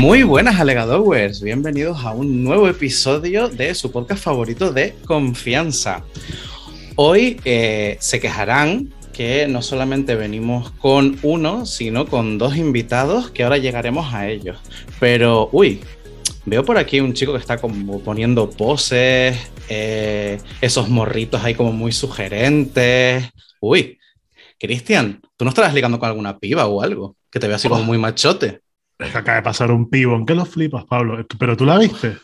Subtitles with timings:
[0.00, 6.06] Muy buenas alegadores, bienvenidos a un nuevo episodio de su podcast favorito de confianza.
[6.96, 13.42] Hoy eh, se quejarán que no solamente venimos con uno, sino con dos invitados que
[13.42, 14.58] ahora llegaremos a ellos.
[14.98, 15.80] Pero, uy,
[16.46, 19.36] veo por aquí un chico que está como poniendo poses,
[19.68, 23.28] eh, esos morritos ahí como muy sugerentes.
[23.60, 23.98] Uy,
[24.58, 27.16] Cristian, ¿tú no estarás ligando con alguna piba o algo?
[27.30, 28.62] Que te vea así como muy machote.
[29.00, 30.14] Es que acaba de pasar un pibo.
[30.16, 31.24] ¿En qué lo flipas, Pablo?
[31.38, 32.18] ¿Pero tú la viste?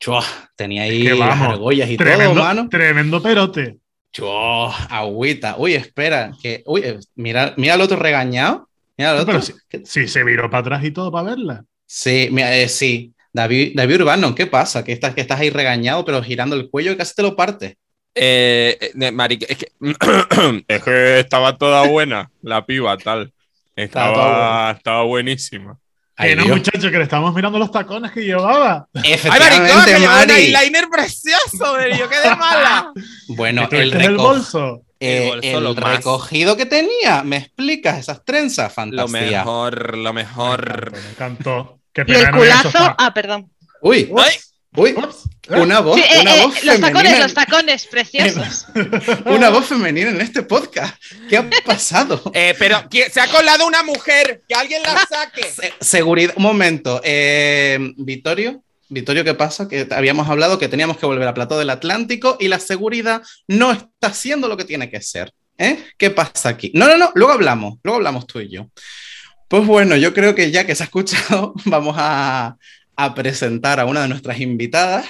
[0.00, 0.24] Chua,
[0.56, 2.68] tenía ahí Que vamos, argollas y tremendo, todo, mano.
[2.68, 3.78] Tremendo perote.
[4.12, 5.56] Chua, agüita.
[5.58, 8.68] Uy, espera, que, uy, eh, mira, mira al otro regañado.
[8.96, 9.40] Mira al otro.
[9.68, 11.64] Pero sí, se viró para atrás y todo para verla.
[11.86, 13.12] Sí, mira, eh, sí.
[13.32, 14.84] David, David Urbano, ¿qué pasa?
[14.84, 17.76] Que estás, que estás ahí regañado, pero girando el cuello y casi te lo parte.
[18.14, 19.72] Eh, eh, marica, es que,
[20.68, 23.32] es que estaba toda buena, la piba, tal.
[23.76, 25.78] Estaba, estaba buenísima.
[26.18, 26.56] Ay, que no, Dios.
[26.58, 28.88] muchacho, que le estamos mirando los tacones que llevaba.
[28.94, 31.74] ¡Ay, Efectivamente, maricón, que lleva un eyeliner precioso!
[31.78, 32.92] pero yo quedé mala.
[33.28, 34.82] Bueno, ¿Y tú el, el bolso?
[35.00, 37.22] eh, El bolso, el lo recogido que tenía.
[37.22, 38.70] ¿Me explicas esas trenzas?
[38.90, 39.38] Lo Fantasía.
[39.38, 40.92] mejor, lo Me mejor.
[40.92, 41.80] encantó, me encantó.
[41.92, 42.94] Qué Y pena el no culazo.
[42.98, 43.50] Ah, perdón.
[43.80, 44.34] Uy, ¡Ay!
[44.76, 45.28] uy, Ups.
[45.48, 48.66] Una voz, Sí, eh, una eh, voz los tacones, los tacones preciosos.
[49.26, 50.94] Una voz femenina en este podcast.
[51.28, 52.20] ¿Qué ha pasado?
[52.34, 55.42] Eh, pero se ha colado una mujer, que alguien la saque.
[55.44, 56.34] Se- seguridad.
[56.36, 57.00] Un momento.
[57.04, 58.62] Eh, Vittorio.
[58.90, 59.68] Vittorio, ¿qué pasa?
[59.68, 63.72] Que habíamos hablado que teníamos que volver a Plató del Atlántico y la seguridad no
[63.72, 65.32] está haciendo lo que tiene que ser.
[65.58, 65.78] ¿eh?
[65.98, 66.70] ¿Qué pasa aquí?
[66.74, 68.70] No, no, no, luego hablamos, luego hablamos tú y yo.
[69.48, 72.56] Pues bueno, yo creo que ya que se ha escuchado, vamos a,
[72.96, 75.06] a presentar a una de nuestras invitadas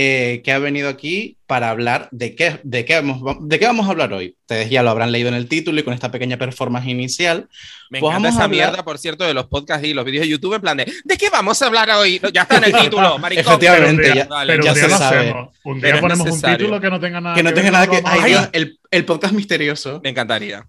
[0.00, 3.86] eh, que ha venido aquí para hablar de qué, de, qué vamos, de qué vamos
[3.86, 4.36] a hablar hoy.
[4.42, 7.48] Ustedes ya lo habrán leído en el título y con esta pequeña performance inicial.
[7.90, 10.28] Me Pues encanta esa hablar- mierda, por cierto, de los podcasts y los vídeos de
[10.28, 12.20] YouTube, en plan de ¿de qué vamos a hablar hoy?
[12.32, 13.44] Ya está en el título, maricón.
[13.54, 15.18] Efectivamente, Pero ya- Vale, pero ya se lo sabe.
[15.18, 15.54] hacemos.
[15.64, 17.86] Un día Pero ponemos un título que no tenga nada que no ver tenga nada
[17.88, 18.02] que.
[18.04, 18.30] Ay.
[18.30, 20.00] Dios, el, el podcast misterioso.
[20.04, 20.64] Me encantaría.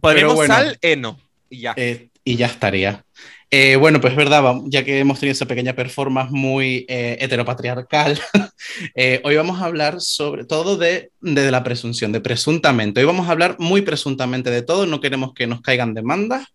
[0.00, 0.54] Podremos bueno.
[0.54, 1.18] sal eno.
[1.50, 1.74] Y ya.
[1.76, 3.04] Eh, y ya estaría.
[3.52, 8.20] Eh, bueno, pues es verdad, ya que hemos tenido esa pequeña performance muy eh, heteropatriarcal,
[8.94, 13.00] eh, hoy vamos a hablar sobre todo de, de la presunción, de presuntamente.
[13.00, 16.46] Hoy vamos a hablar muy presuntamente de todo, no queremos que nos caigan demandas,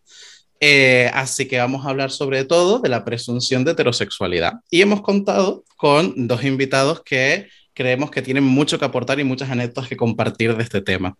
[0.62, 4.54] eh, así que vamos a hablar sobre todo de la presunción de heterosexualidad.
[4.70, 9.52] Y hemos contado con dos invitados que creemos que tienen mucho que aportar y muchas
[9.52, 11.18] anécdotas que compartir de este tema.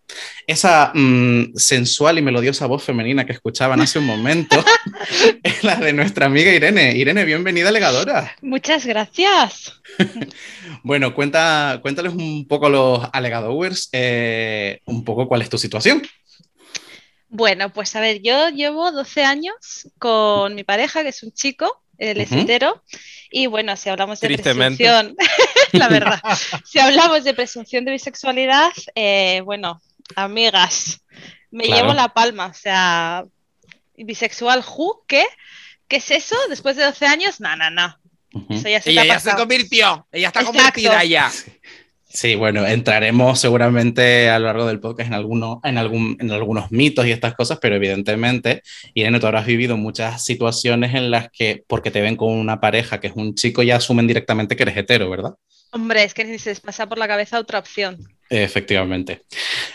[0.48, 4.64] Esa mm, sensual y melodiosa voz femenina que escuchaban hace un momento
[5.44, 6.96] es la de nuestra amiga Irene.
[6.96, 8.36] Irene, bienvenida, alegadora.
[8.42, 9.74] Muchas gracias.
[10.84, 16.04] Bueno, cuenta, cuéntales un poco a los alegadores, eh, un poco cuál es tu situación.
[17.28, 21.82] Bueno, pues a ver, yo llevo 12 años con mi pareja, que es un chico,
[21.98, 22.42] él es Ujú.
[22.42, 22.84] hetero,
[23.30, 25.16] y bueno, si hablamos de presunción,
[25.74, 26.22] la verdad,
[26.66, 29.82] si hablamos de presunción de bisexualidad, eh, bueno,
[30.16, 31.02] amigas,
[31.52, 31.82] me Claro.
[31.82, 33.26] llevo la palma, o sea,
[33.98, 35.04] bisexual, ¿who?
[35.08, 35.26] ¿Qué?
[35.88, 36.36] ¿Qué es eso?
[36.50, 37.98] Después de 12 años, no, no, no.
[38.34, 38.54] Ujú.
[38.54, 40.08] Eso ya se te Ella ya se convirtió.
[40.12, 40.58] Ella está Exacto.
[40.58, 41.32] convertida ya.
[42.16, 46.72] Sí, bueno, entraremos seguramente a lo largo del podcast en, alguno, en, algún, en algunos
[46.72, 51.66] mitos y estas cosas, pero evidentemente, Irene, tú habrás vivido muchas situaciones en las que,
[51.68, 54.78] porque te ven con una pareja que es un chico, ya asumen directamente que eres
[54.78, 55.34] hetero, ¿verdad?
[55.72, 57.98] Hombre, es que ni se les pasa por la cabeza otra opción.
[58.30, 59.24] Efectivamente.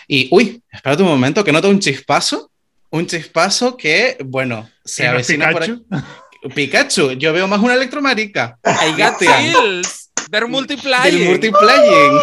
[0.09, 2.51] Y, uy, espérate un momento, que noto un chispazo,
[2.89, 5.87] un chispazo que, bueno, se ¿Y no es avecina por Pikachu?
[5.91, 6.55] aquí.
[6.55, 8.59] Pikachu, yo veo más una electromarica.
[10.21, 10.31] chills.
[10.31, 11.27] They're Del multiplying.
[11.29, 12.21] multiplying.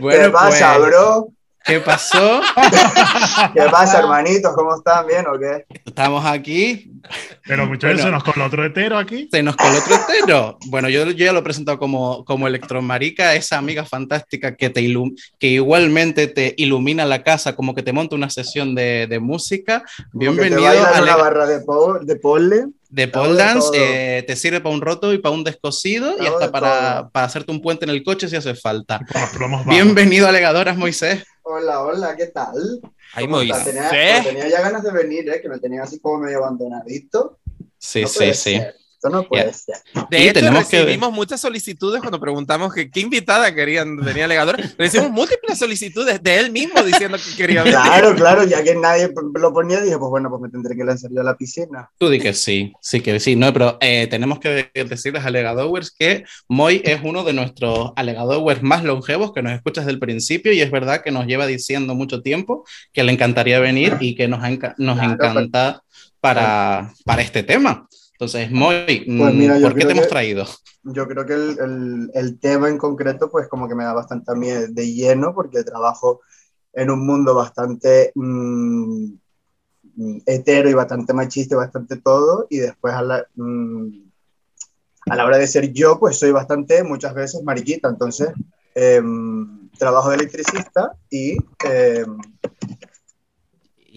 [0.00, 1.28] Bueno, ¿Qué pasa, pues, bro?
[1.66, 2.42] ¿Qué pasó?
[3.54, 4.52] ¿Qué pasa, hermanitos?
[4.54, 5.06] ¿Cómo están?
[5.06, 5.64] ¿Bien o qué?
[5.86, 6.90] Estamos aquí,
[7.46, 8.02] Pero muchachos, Bueno.
[8.02, 9.28] se nos con otro hetero aquí.
[9.32, 10.58] se nos coló otro hetero.
[10.66, 14.82] Bueno, yo, yo ya lo he presentado como, como electromarica, esa amiga fantástica que, te
[14.82, 19.18] ilum- que igualmente te ilumina la casa, como que te monta una sesión de, de
[19.18, 19.82] música.
[20.12, 22.66] Como Bienvenido a la- barra de, po- de pole.
[22.94, 23.74] De pole dance, todo.
[23.74, 27.26] eh, te sirve para un roto y para un descosido y hasta de para, para
[27.26, 29.00] hacerte un puente en el coche si hace falta.
[29.36, 29.66] Plomos.
[29.66, 31.24] Bienvenido a Legadoras, Moisés.
[31.42, 32.80] Hola, hola, ¿qué tal?
[33.12, 33.26] Ay.
[33.26, 33.64] Moisés.
[33.64, 35.40] Tenía, tenía ya ganas de venir, ¿eh?
[35.42, 37.38] Que me tenía así como medio abandonadito.
[37.78, 38.34] Sí, No sí, sí.
[38.58, 38.76] ser.
[39.04, 39.76] Esto no puede ser.
[40.10, 44.24] De Y hecho, tenemos que- recibimos muchas solicitudes cuando preguntamos que qué invitada querían, tenía
[44.24, 44.56] alegador.
[44.78, 47.78] Recibimos múltiples solicitudes de él mismo diciendo que quería venir.
[47.78, 51.10] Claro, claro, ya que nadie lo ponía, dije, pues bueno, pues me tendré que lanzar
[51.14, 51.90] yo a la piscina.
[51.98, 55.90] Tú di que sí, sí que sí, no, pero eh, tenemos que decirles a Alegadowers
[55.90, 60.52] que Moy es uno de nuestros Alegadowers más longevos que nos escucha desde el principio
[60.52, 64.28] y es verdad que nos lleva diciendo mucho tiempo que le encantaría venir y que
[64.28, 65.82] nos, enca- nos Claro, encanta
[66.20, 67.86] para, para este tema.
[68.14, 70.44] Entonces, Moy, mm, Pues mira, ¿por qué te hemos traído?
[70.84, 74.30] Yo creo que el, el- el tema en concreto, pues como que me da bastante
[74.30, 76.20] a mí de lleno, porque trabajo
[76.72, 79.04] en un mundo bastante mm,
[79.96, 83.26] mm, hetero y bastante machista y bastante todo, y después a la,
[85.06, 88.28] a la hora de ser yo, pues soy bastante, muchas veces, mariquita, entonces
[88.74, 91.32] em, trabajo de electricista y
[91.64, 92.18] em,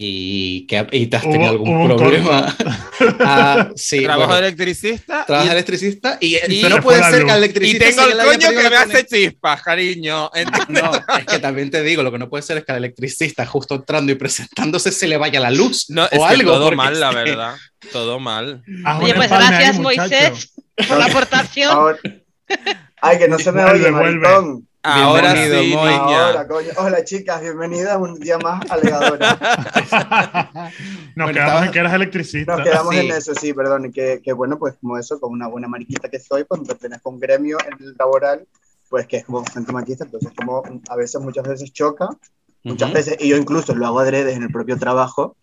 [0.00, 2.54] ¿Y, que, y te has Hubo- tenido algún hubo problema?
[3.20, 5.24] Ah, sí, Trabajo bueno, de electricista.
[5.26, 7.30] de electricista y, y- no puede ser que luz.
[7.32, 10.30] al Y electricista tengo el coño que me hace chispas, cariño.
[10.34, 10.82] ¿entiendes?
[10.84, 13.44] No, es que también te digo, lo que no puede ser es que al electricista
[13.44, 16.52] justo entrando y presentándose se le vaya la luz No, o es que algo.
[16.52, 17.56] todo mal, la verdad.
[17.92, 18.62] Todo mal.
[18.84, 19.78] Haz Oye, pues ahí, gracias.
[19.80, 20.52] Moisés,
[20.88, 21.96] por la aportación.
[23.00, 24.28] Ay, que no se me oye, vuelve.
[24.90, 25.90] Ahora Bienvenido, sí, Moy.
[25.90, 26.26] niña.
[26.28, 26.70] Ahora, coño.
[26.78, 29.38] Hola, chicas, bienvenidas un día más a Alegadora.
[31.14, 32.56] Nos Bueno, quedamos en que eras electricista.
[32.56, 33.00] Nos quedamos Sí.
[33.00, 33.84] en eso, sí, perdón.
[33.86, 37.10] y Que, que bueno, pues como eso, como una buena mariquita que soy, pues pertenezco
[37.10, 38.46] a un gremio en el laboral,
[38.88, 42.08] pues que es como bastante machista, entonces como a veces, muchas veces choca,
[42.64, 42.96] muchas Ujú.
[42.96, 45.36] veces, y yo incluso lo hago adrede en el propio trabajo,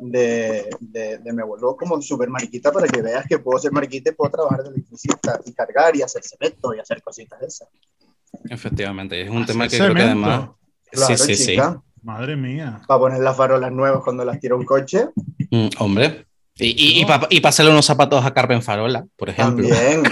[0.00, 4.10] de, de, de me vuelvo como súper mariquita para que veas que puedo ser mariquita
[4.10, 7.68] y puedo trabajar de electricista y cargar y hacer cemento y hacer cositas de esas.
[8.48, 10.26] Efectivamente, es un Hacer tema que creo que cemento.
[10.28, 10.50] además.
[10.90, 11.56] Claro, sí, sí, sí.
[12.02, 12.80] Madre mía.
[12.86, 15.06] para poner las farolas nuevas cuando las tira un coche,
[15.50, 16.24] Mm, hombre.
[16.56, 19.68] Y, y, para pasarle unos zapatos a Carmen Farola, por ejemplo.
[19.68, 20.02] también,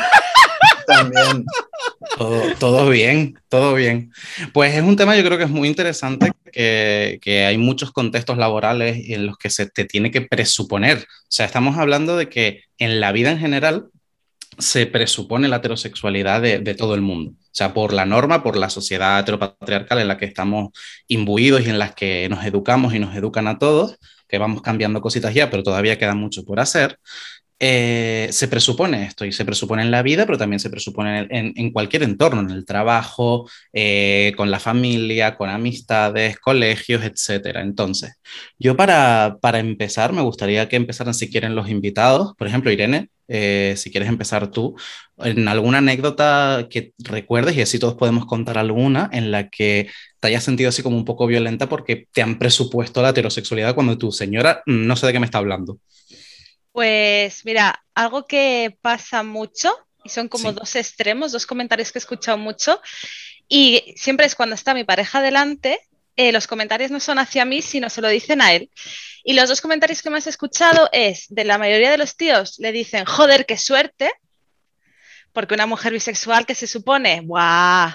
[0.86, 1.44] también.
[2.18, 4.12] Todo, todo bien, todo bien.
[4.52, 8.36] Pues es un tema yo creo que es muy interesante, que, que hay muchos contextos
[8.38, 10.98] laborales en los que se te tiene que presuponer.
[10.98, 13.88] O sea, estamos hablando de que en la vida en general
[14.58, 17.32] se presupone la heterosexualidad de, de todo el mundo.
[17.52, 20.70] O sea, por la norma, por la sociedad heteropatriarcal en la que estamos
[21.08, 23.98] imbuidos y en las que nos educamos y nos educan a todos,
[24.28, 26.98] que vamos cambiando cositas ya, pero todavía queda mucho por hacer.
[27.62, 31.72] Eh, se presupone esto y se presupone en la vida, pero también se presupone en,
[31.72, 37.56] cualquier entorno, en el trabajo, eh, con la familia, con amistades, colegios, etc.
[37.56, 38.14] Entonces,
[38.58, 42.34] yo para, para empezar, me gustaría que empezaran si quieren los invitados.
[42.38, 44.74] Por ejemplo, Irene, eh, si quieres empezar tú,
[45.18, 50.28] en alguna anécdota que recuerdes y así todos podemos contar alguna en la que te
[50.28, 54.12] hayas sentido así como un poco violenta porque te han presupuesto la heterosexualidad cuando tu
[54.12, 55.78] señora no sé de qué me está hablando.
[56.72, 59.74] Pues mira, algo que pasa mucho
[60.04, 60.56] y son como Sí.
[60.56, 62.80] dos extremos, dos comentarios que he escuchado mucho
[63.48, 65.80] y siempre es cuando está mi pareja delante,
[66.16, 68.70] eh, los comentarios no son hacia mí, sino se lo dicen a él.
[69.24, 72.58] Y los dos comentarios que más he escuchado es de la mayoría de los tíos
[72.58, 74.10] le dicen, joder, qué suerte,
[75.32, 77.90] porque una mujer bisexual que se supone, guau,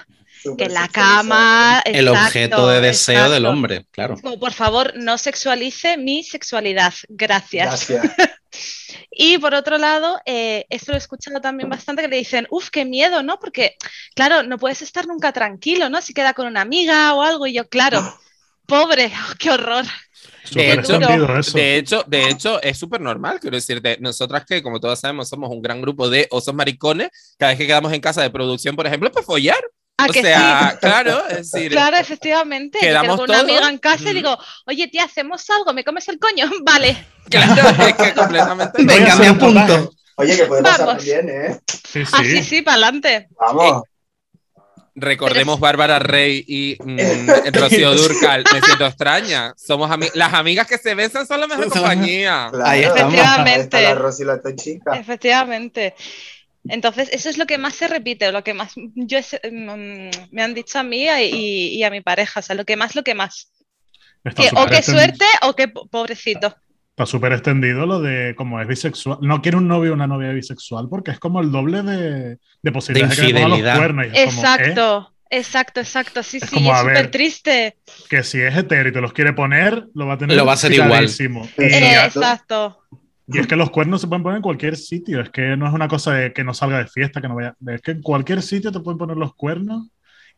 [0.56, 1.82] que la cama...
[1.84, 3.50] El exacto, objeto de deseo del exacto".
[3.50, 4.16] hombre, claro.
[4.20, 6.94] Como, por favor, no sexualice mi sexualidad.
[7.08, 7.88] Gracias.
[7.88, 8.12] Gracias.
[9.18, 12.68] Y por otro lado, eh, esto lo he escuchado también bastante, que le dicen, uff,
[12.68, 13.38] qué miedo, ¿no?
[13.38, 13.76] Porque,
[14.14, 16.02] claro, no puedes estar nunca tranquilo, ¿no?
[16.02, 18.00] Si queda con una amiga o algo, y yo, claro,
[18.66, 19.86] pobre, qué horror.
[20.44, 20.98] Súper hecho.
[21.54, 25.50] De hecho, de hecho, es súper normal, quiero decirte, nosotras que, como todos sabemos, somos
[25.50, 27.08] un gran grupo de osos maricones,
[27.38, 29.60] cada vez que quedamos en casa de producción, por ejemplo, pues follar.
[29.98, 30.78] ¿A o que sea, sí?
[30.80, 32.78] claro, es decir, Claro, efectivamente.
[32.80, 33.50] Quedamos con una todos.
[33.50, 34.36] amiga en casa y digo,
[34.66, 35.72] oye, tía, ¿hacemos algo?
[35.72, 36.50] ¿Me comes el coño?
[36.64, 37.06] Vale.
[37.30, 38.84] claro, es que completamente.
[38.84, 39.90] Venga, me apunto.
[40.16, 40.96] Oye, que puede pasar Vamos.
[41.04, 41.60] también, ¿eh?
[41.92, 42.42] Sí, Ah, sí, sí.
[42.44, 43.28] sí, para adelante.
[43.40, 43.82] Vamos.
[44.98, 46.98] Recordemos Bárbara Rey y mm,
[47.52, 49.52] Rocío Durcal, me siento extraña.
[49.56, 52.48] Somos ami- las amigas que se besan son la mejor compañía.
[52.50, 52.66] Claro.
[52.66, 53.12] Ahí estamos.
[53.12, 53.76] Efectivamente.
[53.76, 54.92] Ahí está la Rosy la Tochica.
[54.96, 55.94] Efectivamente.
[56.68, 60.42] Entonces, eso es lo que más se repite, o lo que más yo mm, me
[60.42, 63.02] han dicho a mí y, y a mi pareja, o sea, lo que más, lo
[63.02, 63.52] que más.
[64.34, 66.54] Que, o qué suerte o qué po- pobrecito.
[66.90, 69.18] Está súper extendido lo de como es bisexual.
[69.20, 72.72] No quiere un novio o una novia bisexual porque es como el doble de, de
[72.72, 74.06] posibilidades de, que le los cuernos.
[74.06, 74.48] y es como, ¿eh?
[74.48, 76.22] Exacto, exacto, exacto.
[76.22, 77.76] Sí, Es sí, como, es a ver, súper triste.
[78.08, 80.52] que si es hetero y te los quiere poner, lo va a tener Lo va
[80.52, 81.04] a hacer igual.
[81.58, 82.82] Eh, Exacto.
[83.28, 85.20] Y es que los cuernos se pueden poner en cualquier sitio.
[85.20, 87.56] Es que no es una cosa de que no salga de fiesta, que no vaya.
[87.68, 89.88] Es que en cualquier sitio te pueden poner los cuernos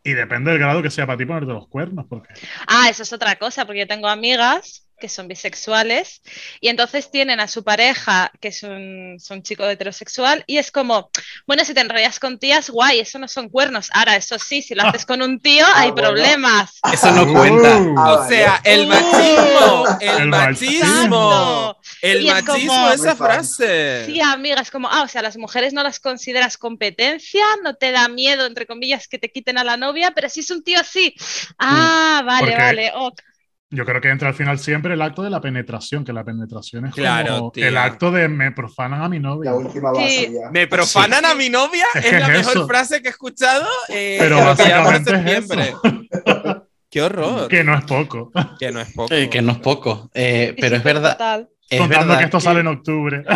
[0.02, 2.06] y depende del grado que sea para ti ponerte los cuernos.
[2.08, 2.32] Porque
[2.66, 6.22] Ah, eso es otra cosa, porque yo tengo amigas que son bisexuales,
[6.60, 11.10] y entonces tienen a su pareja, que es un, son chico heterosexual, y es como,
[11.46, 13.88] bueno, si te enrollas con tías, guay, eso no son cuernos.
[13.92, 16.08] Ahora, eso sí, si lo haces con un tío, Ah, hay bueno.
[16.08, 16.80] problemas.
[16.92, 17.76] Eso no cuenta.
[17.78, 18.88] Uh, Ah, O sea, el Uh.
[18.88, 24.04] machismo, el El machismo, el Y es como- machismo, esa frase.
[24.06, 27.92] Sí, amiga, es como, ah, o sea, las mujeres no las consideras competencia, no te
[27.92, 30.80] da miedo, entre comillas, que te quiten a la novia, pero si es un tío
[30.80, 31.14] así,
[31.58, 33.20] ah, vale, vale, ok.
[33.70, 36.86] Yo creo que entra al final siempre el acto de la penetración, que la penetración
[36.86, 39.50] es Claro, como el acto de me profanan a mi novia.
[39.50, 40.50] La última base ya.
[40.50, 42.66] Me profanan a mi novia, Es es, que la es mejor eso.
[42.66, 45.46] frase que he escuchado eh, Pero básicamente es.
[46.90, 47.48] Qué horror.
[47.48, 48.32] Que no es poco.
[48.58, 49.12] Que no es poco.
[49.14, 50.10] Eh, que no es poco.
[50.14, 51.12] Eh, pero es verdad.
[51.12, 51.48] total.
[51.68, 53.24] Es Contando verdad que esto que- sale en octubre.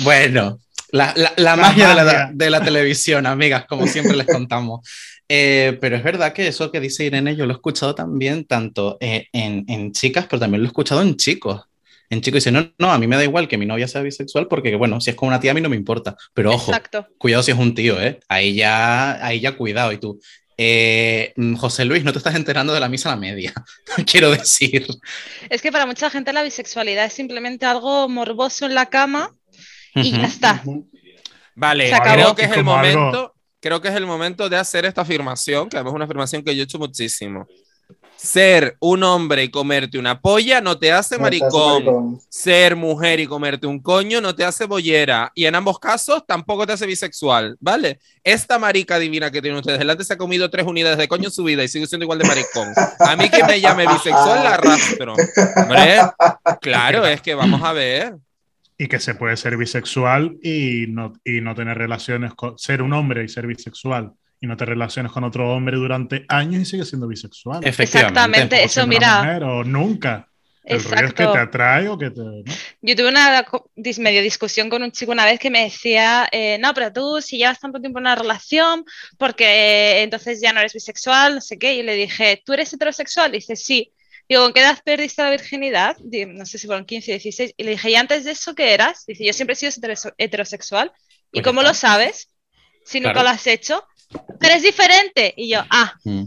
[0.00, 0.58] Bueno,
[0.92, 2.30] la, la- la La magia, de la, magia.
[2.32, 4.80] de la televisión, amigas, como siempre les contamos.
[5.28, 8.96] Eh, pero es verdad que eso que dice Irene, yo lo he escuchado también tanto
[9.00, 11.62] eh, en, en chicas, pero también lo he escuchado en chicos.
[12.08, 14.46] En chicos dicen, no, no, a mí me da igual que mi novia sea bisexual
[14.46, 16.16] porque, bueno, si es con una tía a mí no me importa.
[16.32, 17.08] Pero ojo, Exacto.
[17.18, 18.20] cuidado si es un tío, ¿eh?
[18.28, 19.90] Ahí ya, ahí ya cuidado.
[19.90, 20.20] Y tú,
[20.56, 23.52] eh, mm, José Luis, no te estás enterando de la misa a la media,
[24.06, 24.86] quiero decir.
[25.50, 29.32] Es que para mucha gente la bisexualidad es simplemente algo morboso en la cama
[29.92, 30.62] y ya está.
[31.56, 32.14] Vale, Se acabó.
[32.14, 33.32] creo que es el algo- momento.
[33.60, 36.54] Creo que es el momento de hacer esta afirmación, que además es una afirmación que
[36.54, 37.46] yo he hecho muchísimo.
[38.16, 42.18] Ser un hombre y comerte una polla no te hace No maricón.
[42.30, 45.30] Ser mujer y comerte un coño no te hace bollera.
[45.34, 48.00] Y en ambos casos tampoco te hace bisexual, ¿vale?
[48.24, 51.30] Esta marica divina que tienen ustedes delante se ha comido tres unidades de coño en
[51.30, 52.72] su vida y sigue siendo igual de maricón.
[53.00, 55.14] A mí que me llame bisexual la arrastro.
[55.56, 56.00] Hombre,
[56.62, 58.16] claro, es que vamos a ver.
[58.78, 62.58] Y que se puede ser bisexual y no, y no tener relaciones con.
[62.58, 66.62] Ser un hombre y ser bisexual y no tener relaciones con otro hombre durante años
[66.62, 67.60] y sigue siendo bisexual.
[67.64, 68.20] Efectivamente.
[68.20, 70.28] Exactamente, O eso mira, mujer, o nunca.
[70.66, 71.32] El rollo es que exacto.
[71.32, 72.20] te atrae o que te.
[72.20, 72.42] ¿no?
[72.82, 73.46] Yo tuve una
[73.98, 77.38] medio discusión con un chico una vez que me decía, eh, no, pero tú si
[77.38, 78.84] llevas tanto tiempo en una relación,
[79.16, 82.72] porque eh, entonces ya no eres bisexual, no sé qué, y le dije, ¿tú eres
[82.72, 83.30] heterosexual?
[83.30, 83.92] Y dice, sí.
[84.28, 85.96] Digo, ¿con qué edad perdiste la virginidad?
[85.98, 87.54] No sé si fueron 15, 16.
[87.56, 89.04] Y le dije, ¿y antes de eso qué eras?
[89.06, 89.72] Dice, yo siempre he sido
[90.18, 90.92] heterosexual.
[91.32, 91.70] ¿Y Pues cómo está.
[91.70, 92.28] lo sabes?
[92.84, 93.28] Si nunca Claro.
[93.28, 93.84] lo has hecho.
[94.40, 95.32] Pero es diferente.
[95.36, 96.24] Y yo, ah, Mm.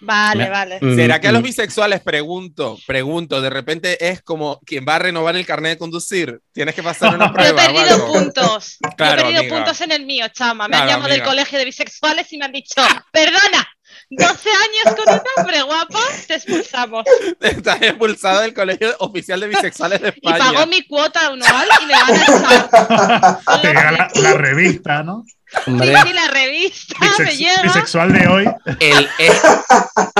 [0.00, 0.78] vale, vale.
[0.80, 4.98] Mm, ¿Será que a los bisexuales, pregunto, pregunto, de repente es como quien va a
[5.00, 6.40] renovar el carnet de conducir?
[6.52, 7.62] Tienes que pasar una Yo he prueba.
[7.72, 8.76] perdido puntos.
[8.82, 9.56] Yo Claro, he perdido amiga.
[9.56, 10.68] puntos en el mío, chama.
[10.68, 12.80] Me Claro, han llamado del colegio de bisexuales y me han dicho,
[13.12, 13.68] perdona,
[14.10, 17.04] 12 años con un hombre guapo, te expulsamos.
[17.40, 20.66] Estás expulsado del Colegio Oficial de Bisexuales de Y pagó España.
[20.66, 23.60] mi cuota anual y me van a echar.
[23.62, 25.24] Te la, la revista, ¿no?
[25.66, 27.62] Hombre, Sí, la revista me Bisex- llega.
[27.62, 28.44] bisexual de hoy.
[28.80, 29.42] el, es,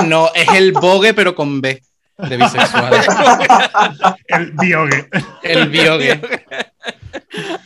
[0.05, 1.81] no, es el bogue, pero con B
[2.27, 2.93] de bisexual.
[4.27, 5.07] El biogue.
[5.43, 6.21] El biogue.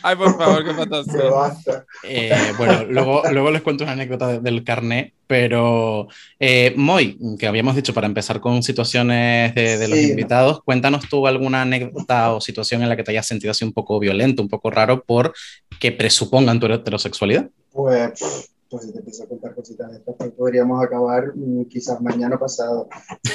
[0.02, 1.24] Ay, por favor, qué fantasía.
[1.30, 1.84] basta.
[2.04, 6.08] Eh, bueno, luego, luego les cuento una anécdota de- del carnet, pero
[6.38, 10.10] eh, Moy, que habíamos dicho para empezar con situaciones de, de los Sí.
[10.10, 13.72] invitados, cuéntanos tú alguna anécdota o situación en la que te hayas sentido así un
[13.72, 15.34] poco violento, un poco raro por
[15.80, 17.48] que presupongan tu heterosexualidad.
[17.72, 22.36] Pues, pues te empiezo a contar cositas de estas, pues podríamos acabar mm, quizás mañana
[22.38, 22.88] pasado.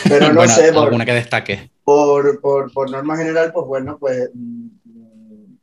[0.10, 1.72] Pero no Bueno, sé, por, alguna que destaque.
[1.86, 5.58] por, por, por norma general, pues bueno, pues mm, mm,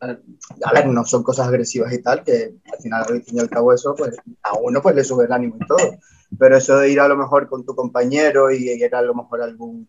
[0.00, 0.18] a
[0.64, 3.50] a ver, no son cosas agresivas y tal, que al final, al fin y al
[3.50, 5.98] cabo, eso, pues a uno pues le sube el ánimo y todo.
[6.38, 9.42] Pero eso de ir a lo mejor con tu compañero y ir a lo mejor
[9.42, 9.88] a algún,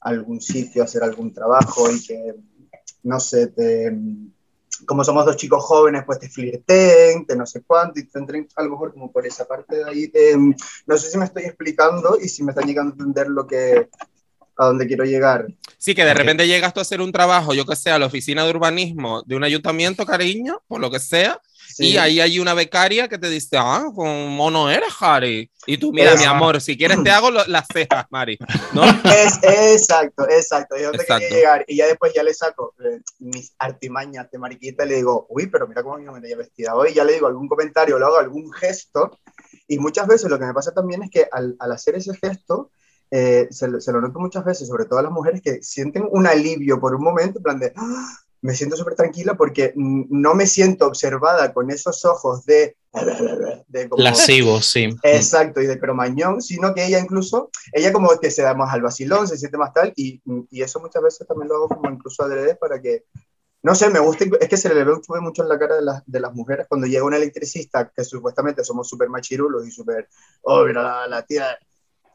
[0.00, 2.34] algún sitio, a hacer algún trabajo y que,
[3.04, 3.96] no sé, te,
[4.86, 8.48] como somos dos chicos jóvenes, pues te flirten, te no sé cuánto, y te entren
[8.56, 10.08] a lo mejor como por esa parte de ahí.
[10.08, 10.36] te-
[10.86, 13.88] no sé si me estoy explicando y si me están llegando a entender lo que,
[14.56, 15.46] a dónde quiero llegar.
[15.78, 18.06] Sí, que de repente llegas tú a hacer un trabajo, yo que sé, a la
[18.06, 21.86] oficina de urbanismo de un ayuntamiento, cariño, por lo que sea, Sí.
[21.92, 25.50] y ahí hay una becaria que te dice, ah, con mono eres, Harry.
[25.66, 28.38] Y tú, mira, mi amor, si quieres te hago lo- las cejas, Mari.
[28.74, 28.84] ¿No?
[28.84, 30.76] Es, exacto, exacto.
[30.76, 31.16] Yo Exacto.
[31.18, 31.64] quería llegar.
[31.66, 35.48] Y ya después ya le saco eh, mis artimañas de mariquita y le digo, uy,
[35.48, 36.92] pero mira cómo me tenía vestida hoy.
[36.94, 39.18] Ya le digo algún comentario, le hago algún gesto.
[39.66, 42.70] Y muchas veces lo que me pasa también es que al, al hacer ese gesto,
[43.16, 46.08] eh, se, lo- se lo noto muchas veces, sobre todo a las mujeres que sienten
[46.10, 48.08] un alivio por un momento, en plan de, "Ah,
[48.42, 52.76] me siento súper tranquila porque no me siento observada con esos ojos de...
[53.68, 55.10] de como- Lascivo, sí.
[55.16, 58.82] Exacto, y de cromañón, sino que ella incluso, ella como que se da más al
[58.82, 62.22] vacilón, se siente más tal, y, y eso muchas veces también lo hago como incluso
[62.22, 63.04] adrede para que,
[63.62, 65.82] no sé, me gusta, es que se le ve mucho, mucho en la cara de,
[65.82, 70.08] las de las mujeres cuando llega un electricista, que supuestamente somos súper machirulos y súper,
[70.42, 71.46] oh, mira la, la tía,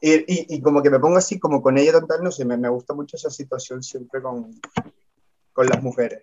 [0.01, 2.55] Y, y, y, como que me pongo así, como con ella total, no sé, me,
[2.57, 4.51] me gusta mucho esa situación siempre con,
[5.53, 6.21] con las mujeres.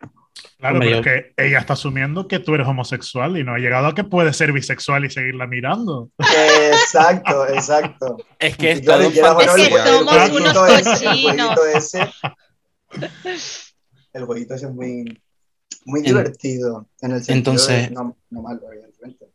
[0.58, 3.86] Claro, pero es que ella está asumiendo que tú eres homosexual y no ha llegado
[3.88, 6.10] a que puedes ser bisexual y seguirla mirando.
[6.18, 8.16] Exacto, exacto.
[8.38, 11.54] Es que es claro, todo que el, somos el unos jueguito ese, el cochinos.
[11.54, 12.10] jueguito ese,
[14.12, 15.22] el jueguito ese es muy,
[15.84, 16.88] muy En- divertido.
[17.00, 19.25] En el sentido Entonces- de- no, no malo, evidentemente.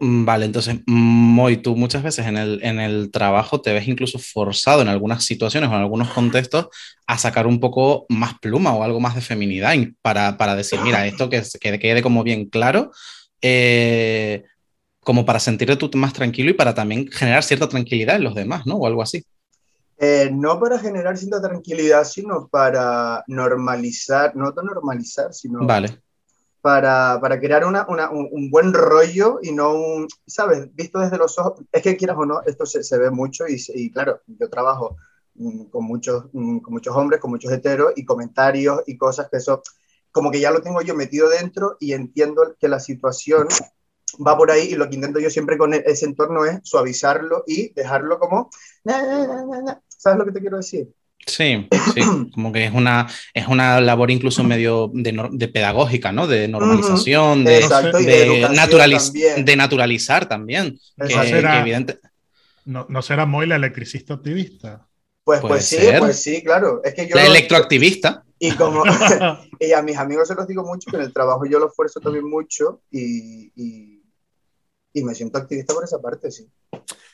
[0.00, 4.18] Mm, Vale, entonces, Moy, tú muchas veces en el, en el trabajo te ves incluso
[4.18, 6.68] forzado en algunas situaciones o en algunos contextos
[7.06, 10.80] a sacar un poco más pluma o algo más de feminidad in- para, para decir,
[10.82, 12.90] mira, esto que, que quede como bien claro,
[13.42, 14.44] eh,
[15.00, 18.66] como para sentirte tú más tranquilo y para también generar cierta tranquilidad en los demás,
[18.66, 18.76] ¿no?
[18.76, 19.24] O algo así.
[19.98, 26.02] Eh, no para generar cierta tranquilidad, sino para normalizar, no normalizar, sino Vale,
[26.66, 30.74] para, para crear una, una- un, un buen rollo y no un, ¿sabes?
[30.74, 33.56] Visto desde los ojos, es que quieras o no, esto se, se ve mucho y,
[33.74, 34.96] y claro, yo trabajo
[35.34, 39.36] mm, con muchos, mm, con muchos hombres, con muchos heteros y comentarios y cosas que
[39.38, 39.62] eso,
[40.10, 43.46] como que ya lo tengo yo metido dentro y entiendo que la situación
[44.26, 47.44] va por ahí y lo que intento yo siempre con e- ese entorno es suavizarlo
[47.46, 48.50] y dejarlo como,
[48.84, 49.82] "Na, na, na, na, na".
[49.88, 50.92] ¿sabes lo que te quiero decir?
[51.24, 52.00] Sí, sí,
[52.34, 56.26] como que es una, es una labor incluso medio de, nor- de pedagógica, ¿no?
[56.26, 59.44] De normalización, de, Exacto, de, de, educación naturaliz- también.
[59.44, 60.78] de naturalizar también.
[60.96, 61.28] Que, Exacto.
[61.28, 61.98] Será- que evidente-
[62.64, 64.86] ¿No, no será Moy la electricista activista?
[65.24, 65.98] Pues, pues sí, ser.
[66.00, 66.80] pues sí, claro.
[66.84, 68.24] Es que yo la lo- electroactivista.
[68.38, 68.82] Y como
[69.60, 72.00] y a mis amigos se los digo mucho, que en el trabajo yo lo esfuerzo
[72.00, 73.95] también mucho y, y,
[74.98, 76.46] y me siento activista por esa parte, sí.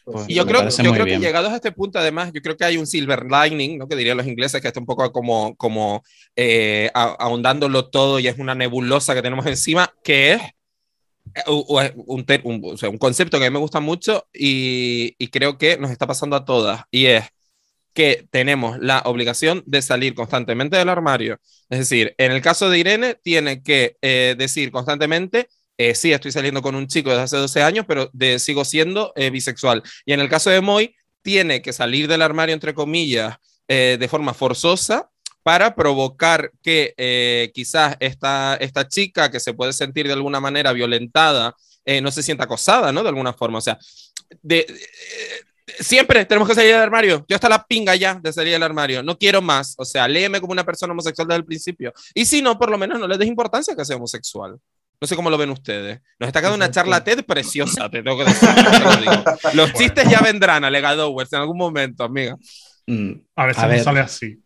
[0.04, 2.64] Pues Y yo creo, yo creo que llegados a este punto, además, yo creo que
[2.64, 3.88] hay un silver lining, ¿no?
[3.88, 6.02] Que dirían los ingleses, que está un poco como, como
[6.36, 10.42] eh, a- ahondándolo todo y es una nebulosa que tenemos encima, que es
[11.34, 11.42] eh,
[12.06, 15.58] un, un- o sea, un concepto que a mí me gusta mucho y, y creo
[15.58, 17.24] que nos está pasando a todas, y es
[17.94, 21.38] que tenemos la obligación de salir constantemente del armario.
[21.68, 26.32] Es decir, en el caso de Irene, tiene que eh, decir constantemente, eh, sí, estoy
[26.32, 29.82] saliendo con un chico desde hace 12 años, pero de- sigo siendo eh, bisexual.
[30.04, 33.36] Y en el caso de Moy, tiene que salir del armario, entre comillas,
[33.68, 35.08] eh, de forma forzosa
[35.42, 40.72] para provocar que eh, quizás esta, esta chica que se puede sentir de alguna manera
[40.72, 41.56] violentada,
[42.00, 43.02] no se sienta acosada, ¿no?
[43.02, 43.58] De alguna forma.
[43.58, 43.76] O sea,
[44.40, 44.64] de,
[45.80, 47.24] siempre tenemos que salir del armario.
[47.28, 49.02] Yo hasta la pinga ya de salir del armario.
[49.02, 49.74] No quiero más.
[49.78, 51.92] O sea, léeme como una persona homosexual desde el principio.
[52.14, 54.58] Y si no, por lo menos no le des importancia que sea homosexual.
[55.02, 56.00] No sé cómo lo ven ustedes.
[56.20, 58.48] Nos está quedando una charla TED preciosa, te tengo que decir.
[58.54, 59.24] te lo digo.
[59.54, 62.36] Los chistes ya vendrán, alegadores, en algún momento, amiga.
[62.86, 63.82] Mm, A veces A no ver.
[63.82, 64.38] sale así.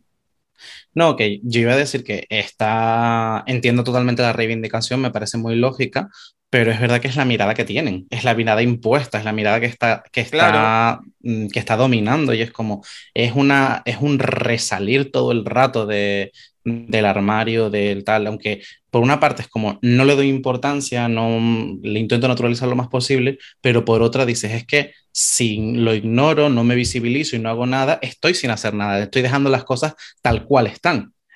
[0.97, 5.57] No, ok, yo iba a decir que está, entiendo totalmente la reivindicación, me parece muy
[5.57, 6.09] lógica,
[6.51, 9.35] pero es verdad que es la mirada que tienen, es la mirada impuesta, es la
[9.35, 11.03] mirada que está, que está, Claro.
[11.21, 12.83] mm, que está dominando y es como,
[13.15, 16.33] es una, es un resalir todo el rato de,
[16.65, 21.79] del armario, del tal, aunque por una parte es como, no le doy importancia, no
[21.83, 26.49] le intento naturalizar lo más posible, pero por otra dices, es que si lo ignoro,
[26.51, 29.95] no me visibilizo y no hago nada, estoy sin hacer nada, estoy dejando las cosas
[30.23, 30.86] tal cual están.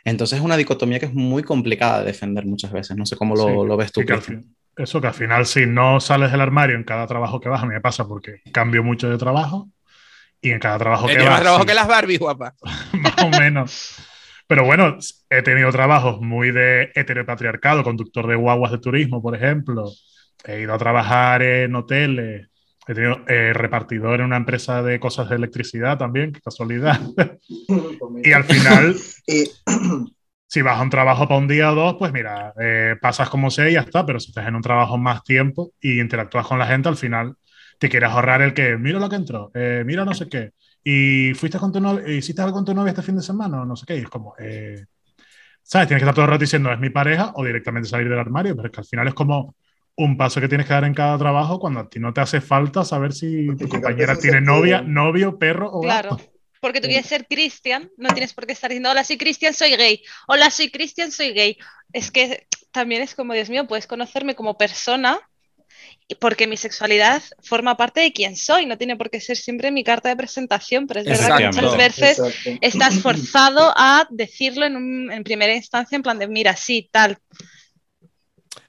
[0.04, 2.96] Entonces es una dicotomía que es muy complicada de defender muchas veces.
[2.96, 4.04] No sé cómo lo, Sí, lo ves tú.
[4.04, 4.22] Que al
[4.76, 7.66] eso que al final, si no sales del armario en cada trabajo que vas, a
[7.66, 9.68] mí me pasa porque cambio mucho de trabajo
[10.40, 12.54] y en cada trabajo que Tiene más vas, trabajo sí, que las Barbie, guapa.
[12.92, 13.96] más o menos.
[14.46, 14.96] Pero bueno,
[15.28, 19.92] he tenido trabajos muy de heteropatriarcado, conductor de guaguas de turismo, por ejemplo.
[20.44, 22.48] He ido a trabajar en hoteles.
[22.86, 27.00] He tenido eh, repartidor en una empresa de cosas de electricidad también, qué casualidad.
[28.24, 28.96] y al final,
[30.46, 33.50] si vas a un trabajo para un día o dos, pues mira, eh, pasas como
[33.50, 36.58] sea y ya está, pero si estás en un trabajo más tiempo y interactúas con
[36.58, 37.36] la gente, al final
[37.78, 41.34] te quieres ahorrar el que, mira lo que entró, eh, mira no sé qué, y
[41.34, 43.76] fuiste con tu novia, hiciste algo con tu novia este fin de semana o no
[43.76, 44.86] sé qué, y es como, eh,
[45.62, 45.86] ¿sabes?
[45.86, 48.56] Tienes que estar todo el rato diciendo, es mi pareja o directamente salir del armario,
[48.56, 49.54] pero es que al final es como
[50.04, 52.40] un paso que tienes que dar en cada trabajo cuando a ti no te hace
[52.40, 56.10] falta saber si tu compañera tiene novia, novio, perro o Claro.
[56.16, 56.30] gato.
[56.60, 59.76] Porque tú quieres ser Cristian, no tienes por qué estar diciendo, hola, soy Cristian, soy
[59.76, 60.02] gay.
[60.28, 61.56] Hola, soy Cristian, soy gay.
[61.92, 65.18] Es que también es como, Dios mío, puedes conocerme como persona
[66.06, 69.70] y- porque mi sexualidad forma parte de quién soy, no tiene por qué ser siempre
[69.70, 72.58] mi carta de presentación, pero es verdad que muchas veces exacto.
[72.60, 77.16] estás forzado a decirlo en, un- en primera instancia en plan de, mira, sí, tal.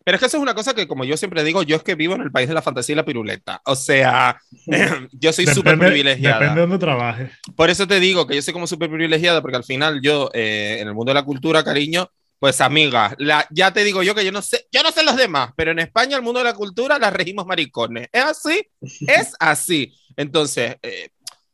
[0.04, 1.96] Pero es que eso es una cosa que, como yo siempre digo, yo es que
[1.96, 3.62] vivo en el país de la fantasía y la piruleta.
[3.66, 4.40] O sea,
[5.12, 6.40] yo soy súper privilegiada.
[6.40, 7.32] depende de donde trabajes.
[7.56, 10.78] Por eso te digo que yo soy como súper privilegiada, porque al final yo, eh,
[10.80, 12.10] en el mundo de la cultura, cariño,
[12.40, 15.16] pues amiga, la, ya te digo yo que yo no sé, yo no sé los
[15.16, 18.10] demás, pero en España el mundo de la cultura la regimos maricones.
[18.12, 18.68] ¿Es así?
[18.82, 19.94] Es así.
[20.18, 21.10] Entonces, eh,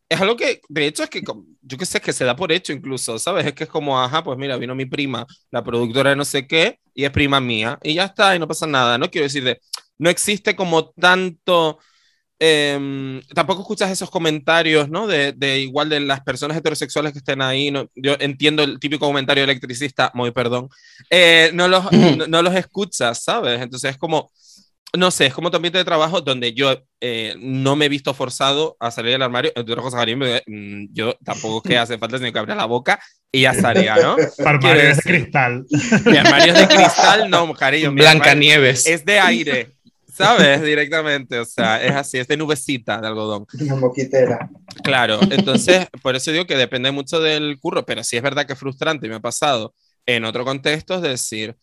[0.09, 1.21] es algo que, de hecho, es que
[1.61, 3.45] yo qué sé, que se da por hecho incluso, ¿sabes?
[3.45, 6.47] Es que es como, ajá, pues mira, vino mi prima, la productora de no sé
[6.47, 8.97] qué, y es prima mía, y ya está, y no pasa nada.
[8.97, 9.59] No quiero decir de,
[9.97, 11.79] no existe como tanto,
[12.39, 15.07] em, tampoco escuchas esos comentarios, ¿no?
[15.07, 17.89] De, de igual de las personas heterosexuales que estén ahí, ¿no?
[17.95, 20.69] Yo entiendo el típico comentario electricista, muy perdón,
[21.09, 23.61] eh, no, los, no, no los escuchas, ¿sabes?
[23.61, 24.31] Entonces es como,
[24.93, 28.13] no sé, es como tu ambiente de trabajo donde yo eh, no me he visto
[28.13, 29.51] forzado a salir del armario.
[29.55, 32.55] Entre otras cosas, cariño, porque, mm, yo tampoco es que hace falta sino que abra
[32.55, 32.99] la boca
[33.31, 34.15] y ya estaría, ¿no?
[34.45, 35.03] Armario de decir?
[35.03, 35.65] cristal.
[36.05, 37.91] Mi armario es de cristal, no, cariño.
[37.91, 38.87] mi armario Blancanieves.
[38.87, 39.75] Es de aire,
[40.11, 40.61] ¿sabes?
[40.61, 43.45] Directamente, o sea, es así, es de nubecita de algodón.
[43.59, 44.49] Una moquitera.
[44.83, 48.53] Claro, entonces, por eso digo que depende mucho del curro, pero sí es verdad que
[48.53, 49.73] es frustrante me ha pasado
[50.05, 51.55] en otro contexto es decir,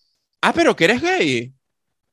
[0.43, 1.53] ah, pero que eres gay.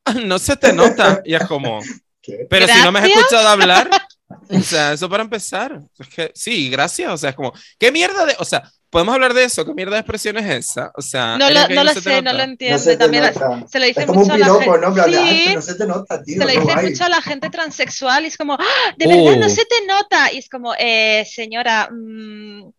[0.26, 1.22] No se te nota.
[1.26, 1.80] Y es como,
[2.22, 2.46] ¿Qué?
[2.50, 3.20] pero si no me has Gracias.
[3.20, 3.90] escuchado hablar,
[4.50, 5.80] o sea, eso para empezar.
[6.00, 7.12] Es que, sí, gracias.
[7.12, 9.66] O sea, es como, ¿qué mierda de, o sea, podemos hablar de eso?
[9.66, 10.92] ¿Qué mierda de expresión es esa?
[10.96, 12.80] O sea, No ¿eres lo, no lo sé, no lo No entiende.
[12.80, 13.24] se También
[13.70, 14.80] se lo dice Es como un mucho a la piropo, gente.
[14.82, 14.88] ¿no?
[14.88, 16.34] En plan de, "Ay, Sí, que no se te nota, tío.
[16.38, 16.90] se lo dice guay".
[16.90, 19.50] mucho a la gente transexual y es como, "Ah, de verdad no Uh.
[19.50, 20.32] se te nota.
[20.34, 22.72] Y es como, eh, señora, mm,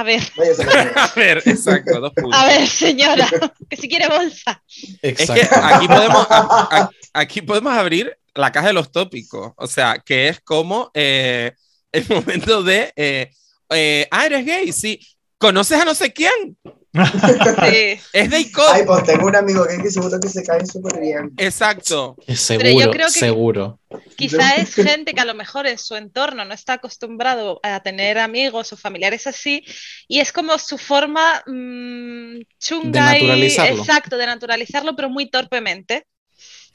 [0.00, 0.22] a ver,
[0.96, 2.34] a ver, exacto, dos puntos.
[2.40, 3.28] a ver, señora,
[3.68, 4.62] que si quiere bolsa.
[5.02, 5.34] Es Exacto.
[5.34, 10.02] que aquí podemos, a- a- aquí podemos abrir la caja de los tópicos, o sea,
[10.04, 11.52] que es como eh,
[11.92, 13.30] el momento de, eh,
[13.70, 15.00] eh, ah, eres gay, sí,
[15.38, 16.56] conoces a no sé quién,
[17.04, 18.00] Sí.
[18.12, 21.00] es de ICOT, Ay, pues tengo un amigo que, que seguro que se cae súper
[21.00, 21.32] bien.
[21.36, 23.80] exacto, Seguro, yo creo que- seguro.
[24.16, 28.18] Quizá es gente que a lo mejor en su entorno no está acostumbrado a tener
[28.18, 29.62] amigos o familiares así
[30.08, 33.80] y es como su forma mm, chunga De y- naturalizarlo.
[33.82, 36.06] exacto, de naturalizarlo, pero muy torpemente.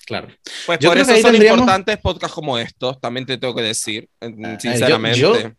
[0.06, 0.28] Claro.
[0.66, 3.62] pues Yo por creo eso son tendríamos- importantes podcasts como estos, también te tengo que
[3.62, 5.20] decir, eh, yo- sinceramente.
[5.20, 5.50] yo- Yo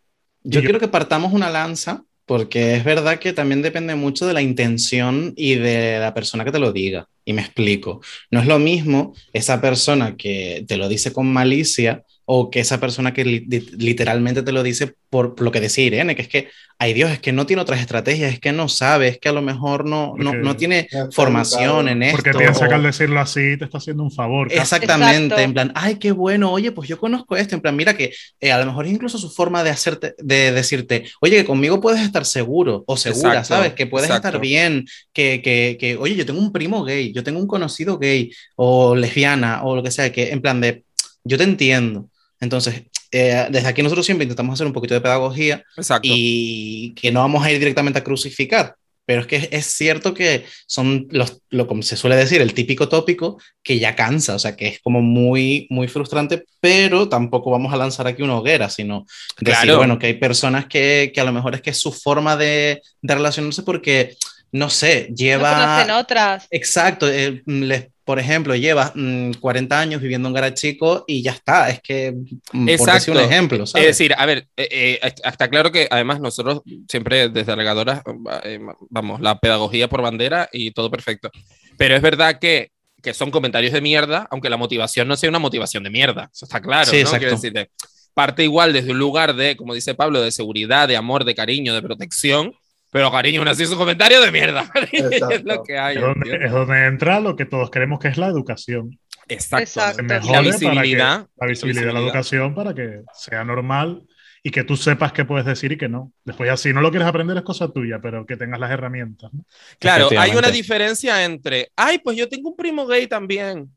[0.44, 4.32] Y yo- quiero que partamos una lanza porque es verdad que también depende mucho de
[4.32, 7.08] la intención y de la persona que te lo diga.
[7.24, 8.00] Y me explico.
[8.30, 12.78] No es lo mismo esa persona que te lo dice con malicia o que esa
[12.80, 16.22] persona que li- li- literalmente te lo dice por, por lo que decía Irene, que
[16.22, 19.18] es que, ay Dios, es que no tiene otras estrategias, es que no sabe, es
[19.18, 22.16] que a lo mejor no, no, Porque- no tiene formación en esto.
[22.22, 24.48] Porque piensa que o- al decirlo así te está haciendo un favor.
[24.48, 24.60] casi.
[24.60, 25.42] Exactamente, Exacto.
[25.42, 28.52] en plan, ay, qué bueno, oye, pues yo conozco esto, en plan, mira que eh,
[28.52, 32.00] a lo mejor es incluso su forma de hacerte, de decirte, oye, que conmigo puedes
[32.00, 33.72] estar seguro o segura, Exacto, ¿sabes?
[33.74, 34.28] Que puedes exacto.
[34.28, 37.98] estar bien, que, que, que, oye, yo tengo un primo gay, yo tengo un conocido
[37.98, 40.84] gay o lesbiana o lo que sea, que en plan de,
[41.24, 42.08] yo te entiendo.
[42.42, 46.08] Entonces, eh, desde aquí nosotros siempre intentamos hacer un poquito de pedagogía Exacto.
[46.10, 48.74] y que no vamos a ir directamente a crucificar.
[49.04, 52.88] Pero es que es cierto que son los, lo como se suele decir, el típico
[52.88, 57.72] tópico que ya cansa, o sea, que es como muy, muy frustrante, pero tampoco vamos
[57.72, 59.04] a lanzar aquí una hoguera, sino
[59.40, 59.78] decir, Claro.
[59.78, 62.80] bueno, que hay personas que, que a lo mejor es que es su forma de,
[63.02, 64.16] de relacionarse porque,
[64.52, 65.52] no sé, No lleva...
[65.52, 66.46] conocen otras.
[66.50, 71.70] Exacto, eh, les, por ejemplo, llevas mm, 40 años viviendo en Garachico y ya está,
[71.70, 73.12] es que, mm, por decir Exacto.
[73.12, 73.86] un ejemplo, Es ¿sabes?
[73.86, 78.02] decir, a ver, eh, eh, está claro que además nosotros siempre desde Alegadoras,
[78.44, 78.58] eh,
[78.90, 81.30] vamos, la pedagogía por bandera y todo perfecto.
[81.76, 82.70] Pero es verdad que,
[83.02, 86.30] que son comentarios de mierda, aunque la motivación no sea una motivación de mierda.
[86.32, 87.00] Eso está claro, Sí, ¿no?
[87.02, 87.18] exacto.
[87.18, 87.70] Quiero decirte,
[88.14, 91.74] parte igual desde un lugar de, como dice Pablo, de seguridad, de amor, de cariño,
[91.74, 92.54] de protección.
[92.92, 94.70] Pero cariño, aún así es un comentario de mierda.
[94.92, 95.96] es lo que hay.
[95.96, 99.00] Es donde, es donde entra lo que todos queremos que es la educación.
[99.28, 99.62] Exacto.
[99.62, 99.96] Exacto.
[99.96, 101.26] Se Y me la jode para que- visibilidad.
[101.36, 104.06] la visibilidad de la educación para que sea normal
[104.42, 106.12] y que tú sepas qué puedes decir y que no.
[106.24, 109.32] Después ya si no lo quieres aprender es cosa tuya, pero que tengas las herramientas.
[109.32, 109.44] ¿no?
[109.78, 113.74] Claro, hay una diferencia entre, ay, pues yo tengo un primo gay también.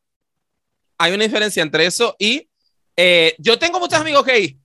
[0.97, 2.49] Hay una diferencia entre eso y
[2.97, 4.57] eh, yo tengo muchos amigos gay,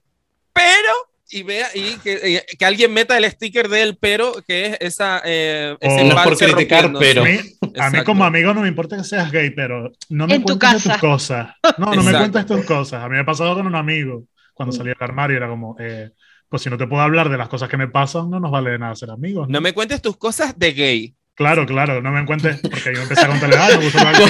[0.53, 4.77] pero, y vea, y que, eh, que alguien meta el sticker del pero, que es
[4.81, 5.23] esa.
[5.25, 7.39] Eh, ese O- No es por criticar, pero- A mí,
[7.79, 10.59] a mí como amigo no me importa que seas gay, pero no me En tu
[10.59, 11.55] cuentes de tus cosas.
[11.79, 13.03] No, no me cuentes tus cosas.
[13.05, 16.11] A mí me ha pasado con un amigo cuando salí del armario era como, eh,
[16.49, 18.71] pues si no te puedo hablar de las cosas que me pasan, no nos vale
[18.71, 19.49] de nada ser amigos.
[19.49, 19.55] ¿no?
[19.55, 21.15] No me cuentes tus cosas de gay.
[21.35, 24.29] Claro, claro, no me cuentes, porque yo empecé a contarle, ah, me archivo.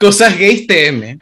[0.00, 1.18] Cosas gays TM.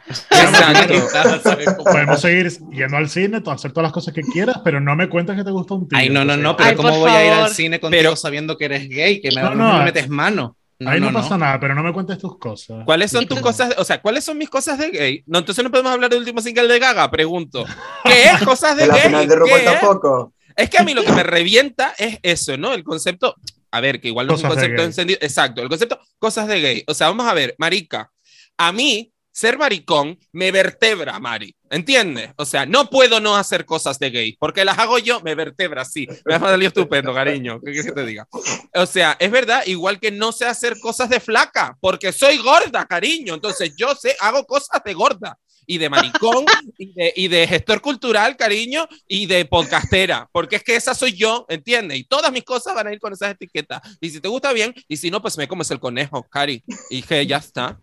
[0.71, 1.83] Exacto.
[1.83, 5.35] Podemos seguir yendo al cine, hacer todas las cosas que quieras, pero no me cuentes
[5.35, 5.97] que te gusta un tío.
[5.97, 7.49] Ay, no, no, no, pero Ay, ¿cómo voy a ir al favor.
[7.53, 9.21] cine contigo Pero- sabiendo que eres gay?
[9.21, 10.57] Que me, No, no, me metes mano.
[10.79, 11.45] No, Ahí no, no, pasa no.
[11.45, 12.83] nada, pero no me cuentes tus cosas.
[12.85, 13.75] ¿Cuáles son ¿Y tus cosas?
[13.77, 15.23] O sea, ¿cuáles son mis cosas de gay?
[15.27, 17.63] No, entonces no podemos hablar del último single de Gaga, pregunto.
[18.03, 19.03] ¿Qué es cosas de la gay?
[19.03, 19.65] final de ¿Qué RuPaul es?
[19.65, 20.33] tampoco.
[20.55, 22.73] Es que a mí lo que me revienta es eso, ¿no?
[22.73, 23.35] El concepto,
[23.71, 26.61] a ver, que igual no es un Cosas concepto encendido, exacto, el concepto cosas de
[26.61, 26.83] gay.
[26.87, 28.11] O sea, vamos a ver, marica,
[28.57, 31.55] a mí ser maricón me vertebra, Mari.
[31.69, 32.31] ¿Entiendes?
[32.35, 35.85] O sea, no puedo no hacer cosas de gay, porque las hago yo, me vertebra,
[35.85, 36.05] sí.
[36.25, 37.61] Me ha salido estupendo, cariño.
[37.61, 38.27] ¿Qué que te diga?
[38.75, 42.85] O sea, es verdad, igual que no sé hacer cosas de flaca, porque soy gorda,
[42.85, 43.35] cariño.
[43.35, 46.45] Entonces yo sé, hago cosas de gorda y de maricón
[46.77, 51.13] y, de, y de gestor cultural, cariño, y de podcastera, porque es que esa soy
[51.13, 51.97] yo, ¿entiendes?
[51.99, 53.81] Y todas mis cosas van a ir con esas etiquetas.
[54.01, 56.63] Y si te gusta bien, y si no, pues me comes el conejo, Cari.
[56.89, 57.79] Y que ya está.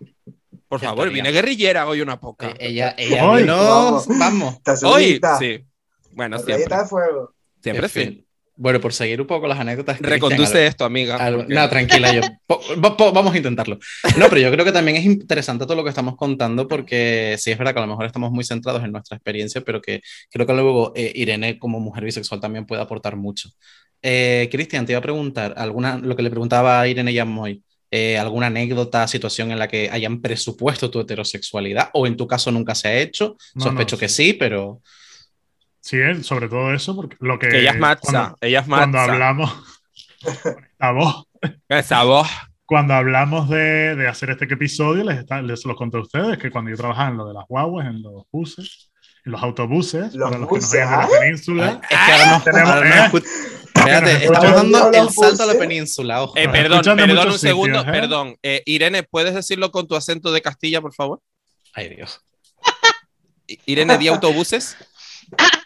[0.69, 1.23] Por favor, estaría.
[1.23, 2.49] vine guerrillera hoy una poca.
[2.51, 3.43] Eh, ella, ella Hoy.
[3.43, 4.07] vino- Vamos.
[4.09, 4.55] vamos.
[4.57, 5.65] Estás Hoy, sí.
[6.13, 6.77] Bueno, siempre.
[6.77, 7.33] de fuego.
[7.63, 8.01] Siempre En sí.
[8.01, 8.27] fin.
[8.61, 9.99] Bueno, por seguir un poco las anécdotas.
[9.99, 11.15] Cristian, Reconduce esto, amiga.
[11.17, 12.23] Al- porque- No, tranquila, yo.
[12.45, 13.79] po- po- po- vamos a intentarlo.
[14.17, 17.53] No, pero yo creo que también es interesante todo lo que estamos contando porque sí
[17.53, 20.45] es verdad que a lo mejor estamos muy centrados en nuestra experiencia, pero que creo
[20.45, 23.49] que luego eh, Irene como mujer bisexual también puede aportar mucho.
[24.03, 28.19] Eh, Cristian, te iba a preguntar, alguna, lo que le preguntaba a Irene Yamoy, eh,
[28.19, 32.75] alguna anécdota, situación en la que hayan presupuesto tu heterosexualidad o en tu caso nunca
[32.75, 33.37] se ha hecho.
[33.55, 34.27] No, Sospecho no, que sí.
[34.27, 34.83] sí, pero
[35.89, 37.49] Sí, él, sobre todo eso, porque lo que.
[37.49, 39.13] Que ella es matza, Cuando, ella es cuando matza.
[39.13, 39.53] hablamos.
[40.73, 41.25] esta voz.
[41.69, 42.29] Esa voz.
[42.67, 46.51] Cuando hablamos de, de hacer este episodio, les, está- les los conté a ustedes que
[46.51, 48.91] cuando yo trabajaba en lo de las guaguas, en los buses,
[49.25, 51.09] en los autobuses, Los para los buses, que nos de ¿ah?
[51.11, 53.09] la península, es que ahora nos, Tenemos- ahora nos ¿eh?
[53.17, 53.25] escu-
[53.79, 56.37] Espérate, estamos dando el salto a la península, ojo.
[56.37, 57.99] Eh, perdón, perdón un segundo, sitios, ¿eh?
[57.99, 58.37] perdón.
[58.43, 61.23] Eh, Irene, ¿puedes decirlo con tu acento de Castilla, por favor?
[61.73, 62.21] Ay, Dios.
[63.65, 64.77] Irene, di autobuses.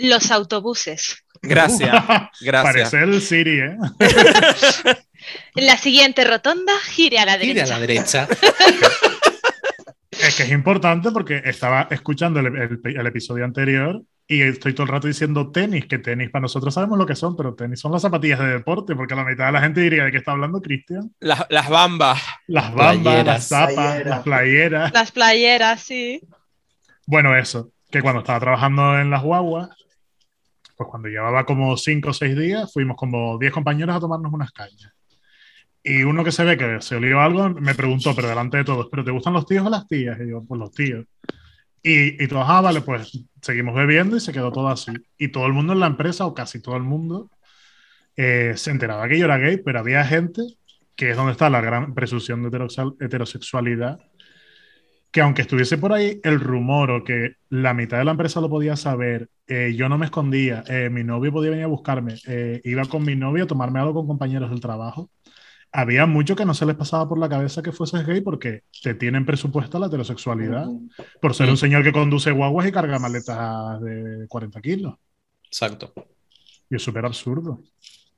[0.00, 1.24] Los autobuses.
[1.42, 1.90] Gracias,
[2.40, 2.90] gracias.
[2.90, 3.76] parece el Siri, ¿eh?
[5.54, 8.26] La siguiente rotonda, gire a la Gire a derecha.
[8.26, 8.28] la derecha.
[10.12, 14.82] Es que es importante porque estaba escuchando el, el- el episodio anterior y estoy todo
[14.84, 17.90] el rato diciendo tenis, que tenis para nosotros sabemos lo que son, pero tenis son
[17.92, 20.60] las zapatillas de deporte, porque la mitad de la gente diría de qué está hablando
[20.60, 21.10] Cristian.
[21.20, 22.20] Las, las bambas.
[22.48, 23.26] Las bambas, Playeras.
[23.26, 24.06] las zapas, Playeras.
[24.10, 24.92] las playeras.
[24.92, 26.20] Las playeras, sí.
[27.06, 29.70] Bueno, eso, que cuando estaba trabajando en las guaguas,
[30.80, 34.50] pues cuando llevaba como cinco o seis días, fuimos como 10 compañeros a tomarnos unas
[34.50, 34.90] cañas.
[35.82, 38.88] Y uno que se ve que se olió algo me preguntó, pero delante de todos,
[38.90, 40.18] ¿pero te gustan los tíos o las tías?
[40.18, 41.04] Y yo, pues los tíos.
[41.82, 43.12] Y, y todos, ah, vale, pues
[43.42, 44.90] seguimos bebiendo y se quedó todo así.
[45.18, 47.28] Y todo el mundo en la empresa, o casi todo el mundo,
[48.16, 50.40] eh, se enteraba que yo era gay, pero había gente,
[50.96, 54.00] que es donde está la gran presunción de heterosexual- heterosexualidad,
[55.10, 58.48] que aunque estuviese por ahí el rumor o que la mitad de la empresa lo
[58.48, 62.60] podía saber, eh, yo no me escondía, eh, mi novio podía venir a buscarme, eh,
[62.64, 65.10] iba con mi novio a tomarme algo con compañeros del trabajo.
[65.72, 68.94] Había mucho que no se les pasaba por la cabeza que fueses gay porque te
[68.94, 70.66] tienen presupuesta la heterosexualidad
[71.20, 74.94] por ser un señor que conduce guaguas y carga maletas de 40 kilos.
[75.44, 75.92] Exacto.
[76.68, 77.60] Y es súper absurdo.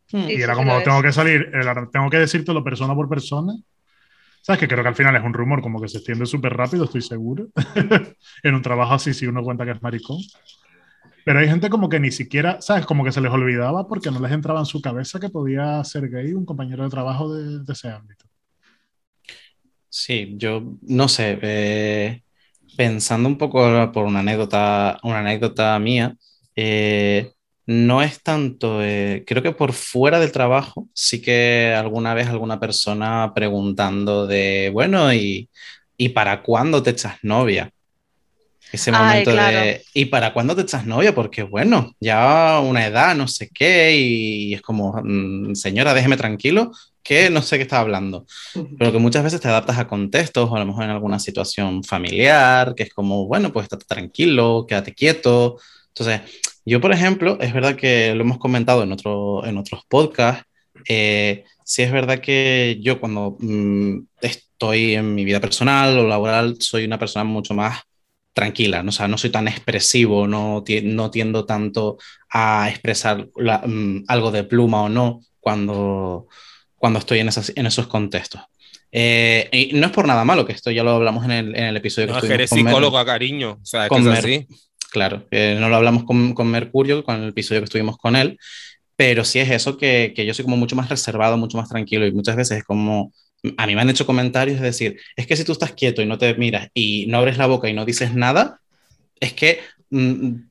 [0.07, 1.51] Sí, Y era como, tengo que salir,
[1.93, 3.55] tengo que decírtelo persona por persona.
[4.43, 4.61] ¿Sabes?
[4.61, 7.01] Que creo que al final es un rumor como que se extiende súper rápido, estoy
[7.01, 7.49] seguro.
[8.43, 10.19] en un trabajo así, si uno cuenta que es maricón.
[11.25, 12.85] Pero hay gente como que ni siquiera, ¿sabes?
[12.85, 16.11] Como que se les olvidaba porque no les entraba en su cabeza que podía ser
[16.11, 18.27] gay un compañero de trabajo de, de ese ámbito.
[19.89, 22.23] Sí, yo no sé, eh,
[22.77, 26.17] pensando un poco por una anécdota, una anécdota mía,
[26.57, 27.33] eh,
[27.67, 32.59] no es tanto, eh, creo que por fuera del trabajo, sí que alguna vez alguna
[32.59, 35.49] persona preguntando de, bueno, ¿y,
[35.97, 37.71] ¿y para cuándo te echas novia?
[38.73, 39.59] Ese Ay, momento claro.
[39.59, 41.15] de, ¿y para cuándo te echas novia?
[41.15, 46.73] Porque bueno, ya una edad, no sé qué, y es como, mm, señora, déjeme tranquilo,
[47.03, 48.27] que no sé qué está hablando
[48.79, 51.83] pero que muchas veces te adaptas a contextos o a lo mejor en alguna situación
[51.85, 55.59] familiar, que es como, bueno, pues estate tranquilo, quédate quieto.
[55.89, 56.21] Entonces,
[56.65, 60.45] yo, por ejemplo, es verdad que lo hemos comentado en, otro, en otros podcasts,
[60.89, 66.57] eh, sí es verdad que yo cuando mm, estoy en mi vida personal o laboral
[66.61, 67.81] soy una persona mucho más
[68.33, 68.89] tranquila, ¿no?
[68.89, 71.99] O sea, no soy tan expresivo, no, no tiendo tanto
[72.31, 76.29] a expresar la- mm, algo de pluma o no cuando,
[76.77, 78.41] cuando estoy en, esas, en esos contextos.
[78.91, 81.65] Eh, y no es por nada malo, que esto ya lo hablamos en el, en
[81.65, 83.59] el episodio No, que es que eres psicóloga, cariño.
[83.63, 84.47] O sea, es que es así.
[84.93, 88.39] Claro, eh, no lo hablamos con, con Mercurio, con el episodio que estuvimos con él,
[88.97, 92.07] pero sí es eso que, que yo soy como mucho más reservado, mucho más tranquilo
[92.07, 93.13] y muchas veces es como,
[93.57, 96.07] a mí me han hecho comentarios de decir, es que si tú estás quieto y
[96.07, 98.61] no te miras y no abres la boca y no dices nada,
[99.21, 99.61] es que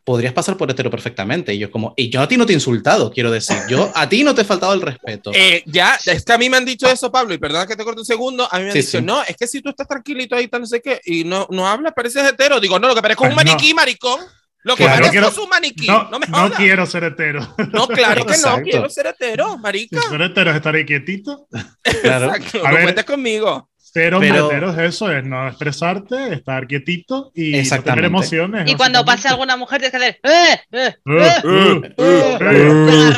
[0.03, 1.53] podrías pasar por hetero perfectamente.
[1.53, 4.07] Y yo como, y yo a ti no te he insultado, quiero decir, yo a
[4.07, 5.31] ti no te he faltado el respeto.
[5.43, 7.83] Eh, ya, es que a mí me han dicho eso, Pablo, y perdona que te
[7.83, 8.47] corte un segundo.
[8.51, 9.03] A mí me han Sí, dicho, sí.
[9.03, 11.67] no, es que si tú estás tranquilito ahí, tal, no sé qué, y no, no
[11.67, 12.59] hablas, pareces hetero.
[12.59, 13.51] Digo, no, lo que parezco es un Pues no.
[13.53, 14.19] maniquí, maricón.
[14.63, 15.87] Lo que Claro, quiero- es un maniquí.
[15.87, 17.55] No, No, me no quiero ser hetero.
[17.73, 20.01] No, claro que no, quiero ser hetero, Si marica.
[20.07, 21.47] ser hetero es estar ahí quietito.
[22.03, 22.27] Claro.
[22.35, 22.83] Exacto, A no ver.
[22.83, 23.70] cuentes conmigo.
[23.93, 28.69] Pero, Pero- meteros eso es no expresarte, estar quietito y no tener emociones.
[28.71, 30.61] Y cuando pase alguna mujer tienes que hacer ¡eh!
[30.71, 30.95] ¡eh!
[31.05, 33.09] Eh, eh, eh, eh,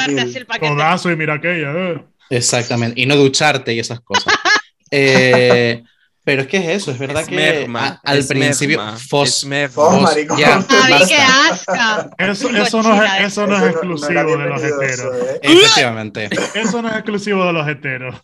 [1.12, 1.72] y mira aquella.
[1.74, 2.04] eh.
[2.30, 4.34] Exactamente, y no ducharte y esas cosas.
[4.90, 5.84] Eh,
[6.24, 8.80] pero es que es eso, es verdad que a- al principio
[9.70, 10.06] Fos,
[10.40, 11.08] ya, ¡Ay, basta.
[11.08, 12.10] qué asca!
[12.18, 14.92] Eso, eso, no es, eso no es exclusivo de los heteros.
[14.92, 15.40] eso, ¿eh?
[15.44, 16.30] Efectivamente.
[16.56, 18.16] Eso no es exclusivo de los heteros.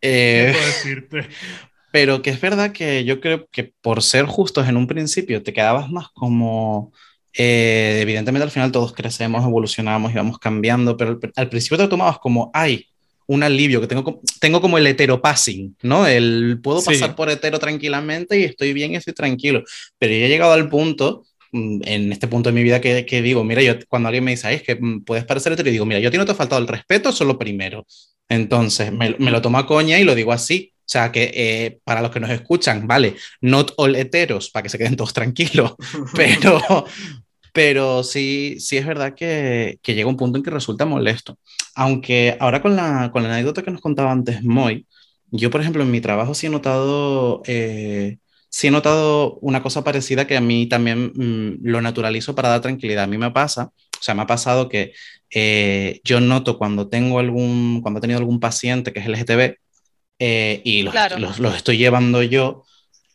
[0.00, 1.28] Eh, decirte.
[1.96, 5.54] Pero que es verdad que yo creo que por ser justos en un principio te
[5.54, 6.92] quedabas más como...
[7.32, 11.84] eh, evidentemente al final todos crecemos, evolucionamos y vamos cambiando, pero al, al principio te
[11.84, 12.84] lo tomabas como, ay,
[13.26, 16.06] un alivio, que tengo, tengo como el heteropassing, ¿no?
[16.06, 16.88] El puedo Sí.
[16.88, 19.64] pasar por hetero tranquilamente y estoy bien y estoy tranquilo.
[19.98, 23.22] Pero yo he llegado al punto, mm, en este punto de mi vida, que, que
[23.22, 25.72] digo, mira, yo cuando alguien me dice, ay, es que mm, puedes parecer hetero, y
[25.72, 27.86] digo, mira, yo a ti no te ha faltado el respeto, eso es lo primero.
[28.28, 30.72] Entonces, me, me lo tomo a coña y lo digo así.
[30.86, 34.68] O sea, que eh, para los que nos escuchan, vale, not all heteros, para que
[34.68, 35.74] se queden todos tranquilos,
[36.14, 36.86] pero,
[37.52, 41.38] pero sí, sí es verdad que, que llega un punto en que resulta molesto.
[41.74, 44.86] Aunque ahora con la, con la anécdota que nos contaba antes Moy,
[45.32, 48.18] yo, por ejemplo, en mi trabajo sí he notado, eh,
[48.48, 52.60] sí he notado una cosa parecida que a mí también mm, lo naturalizo para dar
[52.60, 53.04] tranquilidad.
[53.04, 54.92] A mí me pasa, o sea, me ha pasado que
[55.30, 59.56] eh, yo noto cuando tengo algún, cuando he tenido algún paciente que es LGTB
[60.18, 61.18] eh, y los, Claro.
[61.18, 62.64] los, los estoy llevando yo,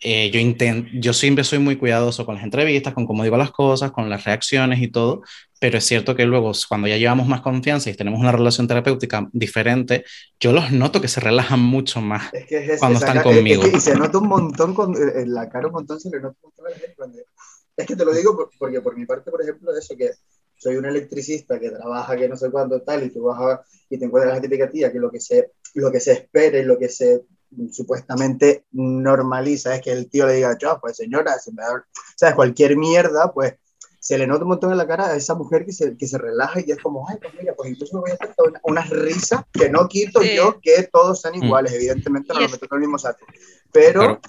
[0.04, 3.52] eh, yo, intento, yo siempre soy muy cuidadoso con las entrevistas, con cómo digo las
[3.52, 5.22] cosas, con las reacciones y todo,
[5.60, 9.28] pero es cierto que luego cuando ya llevamos más confianza y tenemos una relación terapéutica
[9.32, 10.04] diferente,
[10.40, 12.34] yo los noto que se relajan mucho más.
[12.34, 13.64] Es que es, Cuando están es- es conmigo.
[13.68, 16.36] y se nota un montón con, eh, en la cara, un montón se le nota
[16.42, 16.96] un montón a la gente
[17.78, 20.10] Es que te lo digo por- porque por mi parte, por ejemplo, eso que
[20.62, 23.98] soy un electricista que trabaja que no sé cuándo tal y tú vas a- y
[23.98, 26.78] te encuentras la típica tía que lo que se, lo que se espera y lo
[26.78, 27.24] que se
[27.72, 31.84] supuestamente normaliza es que el tío le diga, "Chao, pues señora, se me da-".
[32.16, 32.36] ¿sabes?
[32.36, 33.56] Cualquier mierda, pues
[34.00, 36.18] se le nota un montón en la cara a esa mujer que se, que se
[36.20, 38.90] relaja y es como, ay, pues mira, pues incluso me voy a hacer una, unas
[38.92, 40.36] risas que no quito Sí.
[40.36, 41.44] yo que todos sean Mm.
[41.44, 43.26] iguales, evidentemente no lo meto en el mismo saco.
[43.72, 44.22] Pero, Claro.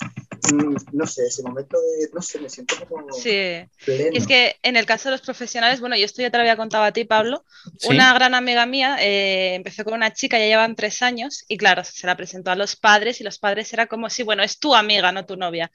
[0.51, 3.65] Mm, no sé, ese momento de, no sé, me siento como Sí.
[3.85, 4.11] pleno.
[4.13, 6.43] Y es que en el caso de los profesionales, bueno, yo esto ya te lo
[6.43, 7.45] había contado a ti, Pablo.
[7.79, 7.89] ¿Sí?
[7.89, 11.85] Una gran amiga mía eh, empezó con una chica, ya llevan tres años, y claro,
[11.85, 14.75] se la presentó a los padres, y los padres era como si, bueno, es tu
[14.75, 15.71] amiga, no tu novia.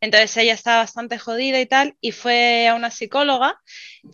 [0.00, 3.60] Entonces ella estaba bastante jodida y tal, y fue a una psicóloga,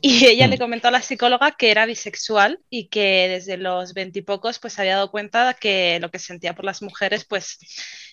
[0.01, 0.51] y ella Mm.
[0.51, 4.83] le comentó a la psicóloga que era bisexual y que desde los veintipocos pues se
[4.83, 7.59] había dado cuenta que lo que sentía por las mujeres pues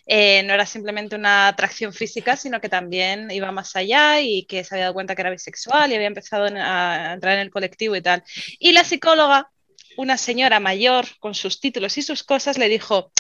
[0.06, 4.63] eh, no era simplemente una atracción física, sino que también iba más allá y que
[4.63, 7.96] se había dado cuenta que era bisexual y había empezado a entrar en el colectivo
[7.96, 8.24] y tal.
[8.60, 9.50] Y la psicóloga,
[9.98, 13.12] una señora mayor con sus títulos y sus cosas, le dijo,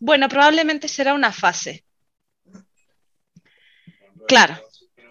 [0.00, 1.84] bueno, probablemente será una fase.
[4.26, 4.58] Claro.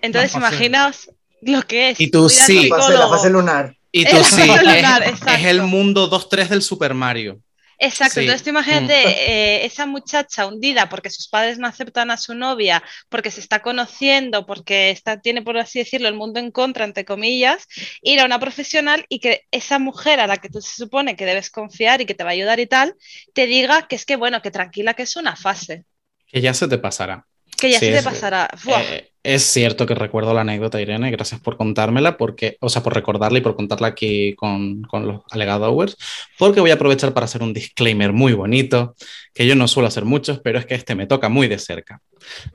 [0.02, 1.10] Entonces, imaginaos
[1.42, 2.00] lo que es.
[2.00, 2.70] Y tú sí.
[2.70, 3.16] la, fase, la psicólogo.
[3.16, 3.78] fase lunar.
[3.92, 7.40] Y tú Es sí, es el mundo 2-3 del Super Mario.
[7.86, 8.22] Exacto, Sí.
[8.22, 12.82] entonces tú imagínate eh, esa muchacha hundida porque sus padres no aceptan a su novia,
[13.10, 17.04] porque se está conociendo, porque está, tiene, por así decirlo, el mundo en contra, entre
[17.06, 17.68] comillas,
[18.02, 21.26] ir a una profesional y que esa mujer a la que tú se supone que
[21.26, 22.96] debes confiar y que te va a ayudar y tal,
[23.34, 25.86] te diga que es que, bueno, que tranquila, que es una fase,
[26.28, 27.26] Que ya se te pasará.
[27.58, 28.50] que ya Sí, se te pasará.
[28.68, 32.94] Eh, es cierto que recuerdo la anécdota, Irene, gracias por contármela, porque, o sea, por
[32.94, 35.98] recordarla y por contarla aquí con, con los alegadores,
[36.38, 38.96] porque voy a aprovechar para hacer un disclaimer muy bonito,
[39.34, 42.02] que yo no suelo hacer muchos, pero es que este me toca muy de cerca.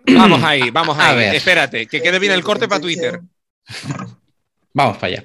[0.07, 1.17] Vamos ahí, vamos A ahí.
[1.17, 1.35] ver.
[1.35, 3.21] Espérate, que quede bien el corte para Twitter.
[4.79, 5.25] Vamos para allá.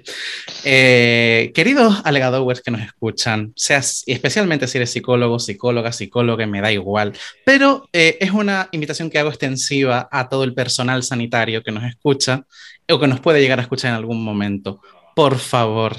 [0.63, 6.71] Eh, queridos alegadores que nos escuchan, seas, especialmente si eres psicólogo, psicóloga, psicóloga, me da
[6.71, 7.13] igual,
[7.45, 11.83] pero eh, es una invitación que hago extensiva a todo el personal sanitario que nos
[11.83, 12.47] escucha
[12.89, 14.81] o que nos puede llegar a escuchar en algún momento.
[15.15, 15.97] Por favor,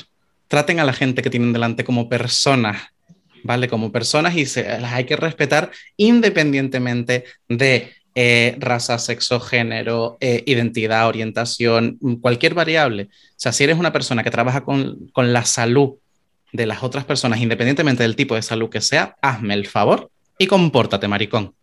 [0.49, 2.83] traten a la gente que tienen delante como personas,
[3.45, 3.69] ¿vale?
[3.69, 10.43] Como personas y se, las hay que respetar independientemente de eh, raza, sexo, género, eh,
[10.47, 13.05] identidad, orientación, mm, cualquier variable.
[13.05, 15.95] O sea, si eres una persona que trabaja con, con la salud
[16.53, 20.47] de las otras personas, independientemente del tipo de salud que sea, hazme el favor y
[20.47, 21.55] compórtate, maricón.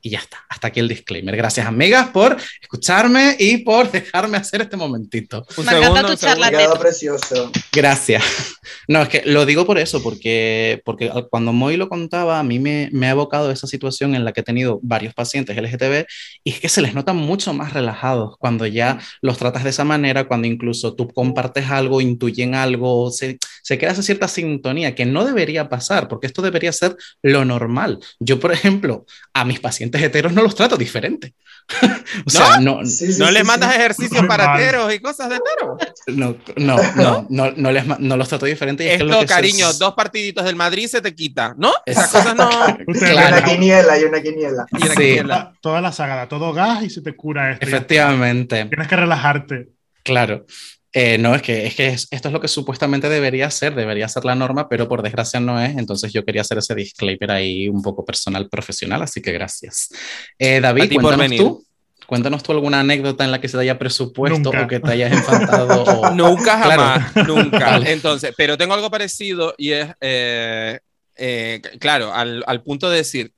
[0.00, 1.36] Y ya está, hasta aquí el disclaimer.
[1.36, 5.44] Gracias, amigas, por escucharme y por dejarme hacer este momentito.
[5.56, 6.78] Un Me encanta segundo, tu un charla, segundo.
[6.78, 7.52] Precioso.
[7.72, 8.22] Gracias.
[8.86, 12.58] No, es que lo digo por eso, porque, porque cuando Moy lo contaba, a mí
[12.58, 16.06] me, me ha evocado esa situación en la que he tenido varios pacientes LGTB
[16.44, 19.84] y es que se les nota mucho más relajados cuando ya los tratas de esa
[19.84, 25.06] manera, cuando incluso tú compartes algo, intuyen algo, se, se crea esa cierta sintonía que
[25.06, 28.00] no debería pasar, porque esto debería ser lo normal.
[28.20, 31.34] Yo, por ejemplo, a mis pacientes pacientes heteros no los trato diferente.
[32.26, 33.46] o sea, no, Sí, sí, ¿No sí, les sí.
[33.46, 35.78] mandas ejercicios para heteros y cosas de heteros?
[36.06, 38.84] no, no, no, no, no les, no los trato diferente.
[38.84, 41.72] y es que lo Esto, que cariño, dos partiditos del Madrid se te quita, ¿no?
[41.84, 42.48] Esas cosas no.
[42.86, 43.36] Ustedes Hay Claro.
[43.36, 44.66] una quiniela, hay una quiniela.
[44.72, 44.94] Y una Sí.
[44.96, 45.52] quiniela.
[45.60, 47.66] Toda, la saga, da todo gas y se te cura esto.
[47.66, 48.64] Efectivamente.
[48.64, 49.68] Tienes que relajarte.
[50.04, 50.46] Claro.
[50.94, 54.08] Eh, no, es que, es que es- esto es lo que supuestamente debería ser, debería
[54.08, 55.76] ser la norma, pero por desgracia no es.
[55.76, 59.90] Entonces yo quería hacer ese disclaimer ahí un poco personal, profesional, así que gracias.
[60.38, 61.64] Eh, David, cuéntanos tú.
[62.06, 64.62] Cuéntanos tú alguna anécdota en la que se te haya presupuesto Nunca.
[64.64, 65.82] o que te hayas enfantado.
[65.84, 66.82] o- Nunca Claro.
[66.82, 67.58] jamás, nunca.
[67.72, 67.92] Vale.
[67.92, 70.78] Entonces, pero tengo algo parecido y es, eh,
[71.16, 73.30] eh, claro, al, al punto de decir,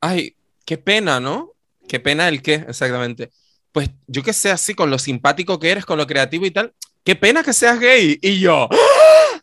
[0.00, 1.52] ay, qué pena, ¿no?
[1.86, 3.30] Qué pena el qué, exactamente.
[3.72, 6.72] Pues yo que sé, así, con lo simpático que eres, con lo creativo y tal,
[7.04, 8.18] qué pena que seas gay.
[8.20, 9.40] Y yo, ¡Ah!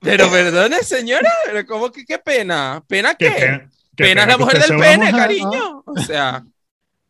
[0.00, 2.82] pero perdone, señora, pero ¿cómo que qué pena?
[2.86, 3.40] ¿Pena Qué qué?
[3.40, 5.82] pena, qué Pena es pena la que mujer del pene, cariño.
[5.86, 6.44] O sea.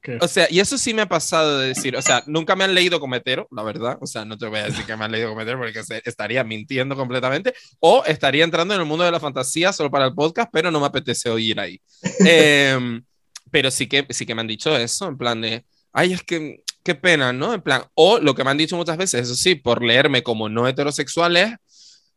[0.01, 2.63] Que- o sea, y eso sí me ha pasado de decir, o sea, nunca me
[2.63, 5.11] han leído cometero, la verdad, o sea, no te voy a decir que me han
[5.11, 9.19] leído cometero porque se- estaría mintiendo completamente, o estaría entrando en el mundo de la
[9.19, 11.81] fantasía solo para el podcast, pero no me apetece oír ahí.
[12.21, 13.03] Em,
[13.51, 15.65] pero sí que, sí que me han dicho eso, en plan de,
[15.97, 17.55] ay, es que, qué pena, ¿no?
[17.55, 20.49] En plan, o lo que me han dicho muchas veces, eso sí, por leerme como
[20.51, 21.55] no heterosexual es,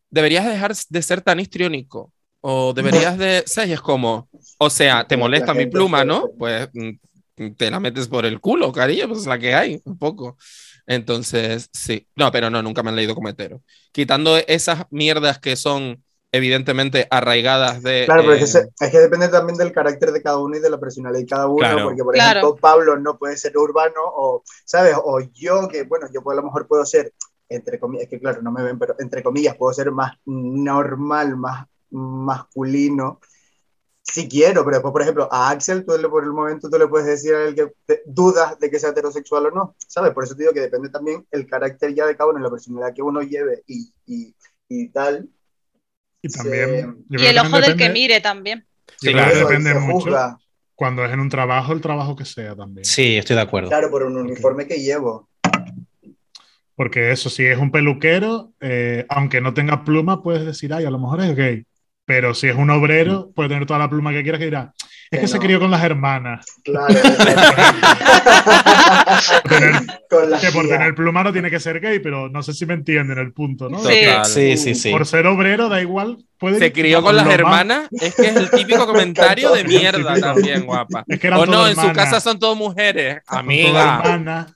[0.10, 2.12] deberías dejar de ser tan histriónico,
[2.42, 3.72] o deberías de, ¿sabes?
[3.72, 6.30] Es como, o sea, te molesta mi pluma, ¿no?
[6.38, 9.98] Pues mm, te la metes por el culo, cariño, pues es la que hay, un
[9.98, 10.38] poco.
[10.86, 12.06] Entonces, sí.
[12.16, 13.62] No, pero no, nunca me han leído cometero.
[13.94, 18.04] Quitando esas mierdas que son evidentemente arraigadas de...
[18.06, 20.58] Claro, pero es que, eh, se- es que depende también del carácter de cada uno
[20.58, 21.84] y de la personalidad de cada uno, Claro.
[21.86, 22.40] porque por Claro.
[22.40, 24.96] ejemplo Pablo no puede ser urbano o, ¿sabes?
[25.04, 27.14] O yo que, bueno, yo a lo mejor puedo ser,
[27.50, 31.36] entre comillas, es que claro, no me ven, pero entre comillas puedo ser más normal,
[31.36, 33.20] más masculino,
[34.04, 36.88] si quiero, pero después, por ejemplo, a Axel, tú le, por el momento tú le
[36.88, 40.14] puedes decir a él que te- dudas de que sea heterosexual o no, ¿sabes?
[40.14, 42.94] Por eso te digo que depende también el carácter ya de cada uno, la personalidad
[42.94, 44.36] que uno lleve y, y,
[44.68, 45.30] y tal.
[46.22, 47.06] Y también.
[47.10, 48.66] Y el ojo del que mire también.
[48.98, 49.38] Sí, claro.
[49.38, 50.38] depende mucho juzga.
[50.76, 52.86] cuando es en un trabajo, el trabajo que sea también.
[52.86, 53.70] Sí, estoy de acuerdo.
[53.70, 55.30] Claro, por un uniforme que llevo.
[56.76, 60.92] Porque eso, si es un peluquero, eh, aunque no tenga pluma, puedes decir, ay, a
[60.92, 61.66] lo mejor es gay.
[62.06, 64.74] Pero si es un obrero, puede tener toda la pluma que quieras que dirá,
[65.12, 66.46] es Que se crió con las hermanas.
[66.64, 66.88] Claro.
[69.48, 70.78] Tener- Con la que por tía.
[70.78, 73.70] tener pluma no tiene que ser gay, pero no sé si me entienden el punto,
[73.70, 73.80] ¿no?
[73.84, 73.96] Sí.
[74.26, 74.92] Sí, sí, sí.
[74.92, 76.18] Por ser obrero, da igual.
[76.40, 80.20] Puede Se crió con las más- hermanas, es que es el típico comentario de mierda
[80.20, 81.04] también, guapa.
[81.08, 84.02] Es que eran O no, en su casa son todas mujeres, amiga.
[84.04, 84.54] hermanas.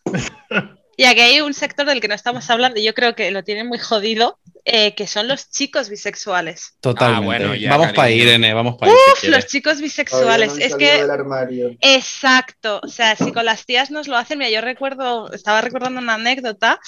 [0.97, 3.43] Y aquí hay un sector del que no estamos hablando, y yo creo que lo
[3.43, 6.77] tienen muy jodido, eh, que son los chicos bisexuales.
[6.79, 7.17] Totalmente.
[7.21, 8.09] Ah, bueno, ya, vamos para.
[8.11, 8.97] Irene, vamos para ahí.
[9.19, 10.57] si Uf, los chicos no bisexuales.
[10.57, 11.75] es que del armario.
[11.81, 15.99] Exacto, o sea, si con las tías nos lo hacen, mira, yo recuerdo, estaba recordando
[15.99, 16.79] una anécdota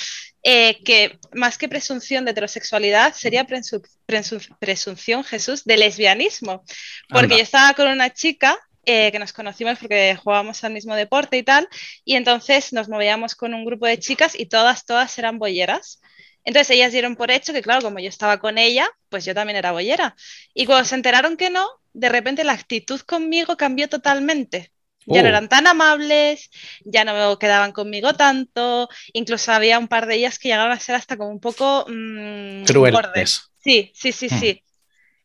[0.44, 6.64] eh, que más que presunción de heterosexualidad sería presu- presu- presunción, Jesús, de lesbianismo,
[7.10, 7.38] porque Anda.
[7.38, 11.44] yo estaba con una chica eh, que nos conocimos porque jugábamos al mismo deporte y
[11.44, 11.68] tal,
[12.06, 16.00] y entonces nos movíamos con un grupo de chicas y todas, todas eran bolleras.
[16.46, 19.58] Entonces ellas dieron por hecho que, claro, como yo estaba con ella, pues yo también
[19.58, 20.16] era bollera.
[20.54, 24.72] Y cuando se enteraron que no, de repente la actitud conmigo cambió totalmente.
[25.08, 25.30] Ya no Oh.
[25.30, 26.50] eran tan amables,
[26.84, 30.96] ya no quedaban conmigo tanto, incluso había un par de ellas que llegaron a ser
[30.96, 33.24] hasta como un poco mm, bordes.
[33.24, 33.42] eso.
[33.64, 34.40] Sí, sí, sí, Hmm.
[34.40, 34.64] sí.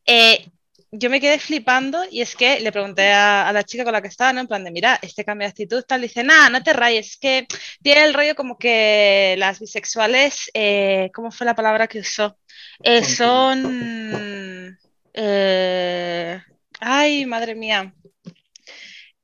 [0.07, 0.47] Eh,
[0.93, 4.03] yo me quedé flipando y es que le pregunté a, a la chica con la
[4.03, 4.41] que estaba, ¿no?
[4.41, 7.17] En plan de, mira, este cambio de actitud, tal, dice, nada, no te rayes, es
[7.19, 7.47] que
[7.83, 12.37] tiene el rollo como que las bisexuales, eh, ¿cómo fue la palabra que usó?
[12.83, 14.79] Eh, son...
[15.15, 16.41] eh,
[16.81, 17.95] ay, madre mía.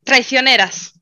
[0.04, 0.95] Traicioneras.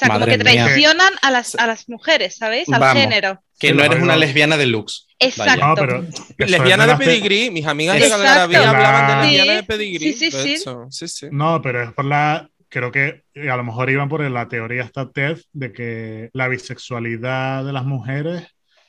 [0.00, 0.64] O sea, como Madre que mía.
[0.64, 2.68] traicionan a las, a las mujeres, ¿sabéis?
[2.72, 3.02] Al Vamos.
[3.02, 3.42] género.
[3.58, 5.06] Que no eres una lesbiana deluxe.
[5.18, 5.66] Exacto.
[5.66, 6.04] No, pero.
[6.38, 8.24] Lesbiana de pedigrí, mis amigas de Exacto.
[8.24, 10.12] Galgravía hablaban de lesbiana de Sí, pedigrí.
[10.14, 10.64] sí, sí, de sí.
[10.90, 11.26] sí, sí.
[11.30, 12.48] No, pero es por la.
[12.70, 17.64] Creo que a lo mejor iban por la teoría esta TED de que la bisexualidad
[17.64, 18.44] de las mujeres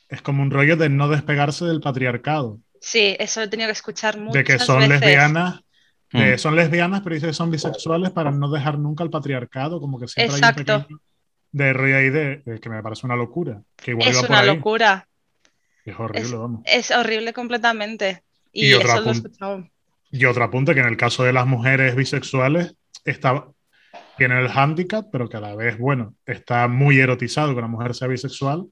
[0.07, 2.59] es como un rollo de no despegarse del patriarcado.
[2.79, 4.99] Sí, eso lo he tenido que escuchar muchas de que son veces.
[5.01, 5.61] lesbianas.
[6.13, 6.37] Mm.
[6.37, 10.07] son lesbianas, pero dice que son bisexuales para no dejar nunca el patriarcado, como que
[10.07, 10.75] siempre hay Exacto.
[10.75, 10.99] un pequeño
[11.53, 13.61] de rollo ahí de, de que me parece una locura.
[13.77, 14.47] Que igual Es iba por una ahí.
[14.47, 15.07] locura.
[15.85, 16.61] Es horrible, vamos.
[16.65, 18.23] Es horrible completamente.
[18.53, 19.69] Y, Y otro eso lo he apun- escuchado.
[20.11, 23.47] Y otro apunte que en el caso de las mujeres bisexuales está,
[24.17, 27.95] tienen el hándicap, pero que a la vez, bueno, está muy erotizado que una mujer
[27.95, 28.65] sea bisexual,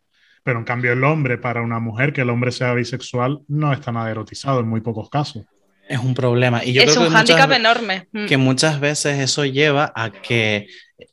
[0.44, 3.92] pero en cambio el hombre para una mujer que el hombre sea bisexual no está
[3.94, 5.46] nada erotizado en muy pocos casos.
[5.90, 6.64] Es un problema.
[6.64, 8.08] Y yo es creo un que hándicap muchas, enorme.
[8.14, 8.26] Mm.
[8.28, 10.68] que muchas veces eso lleva a que,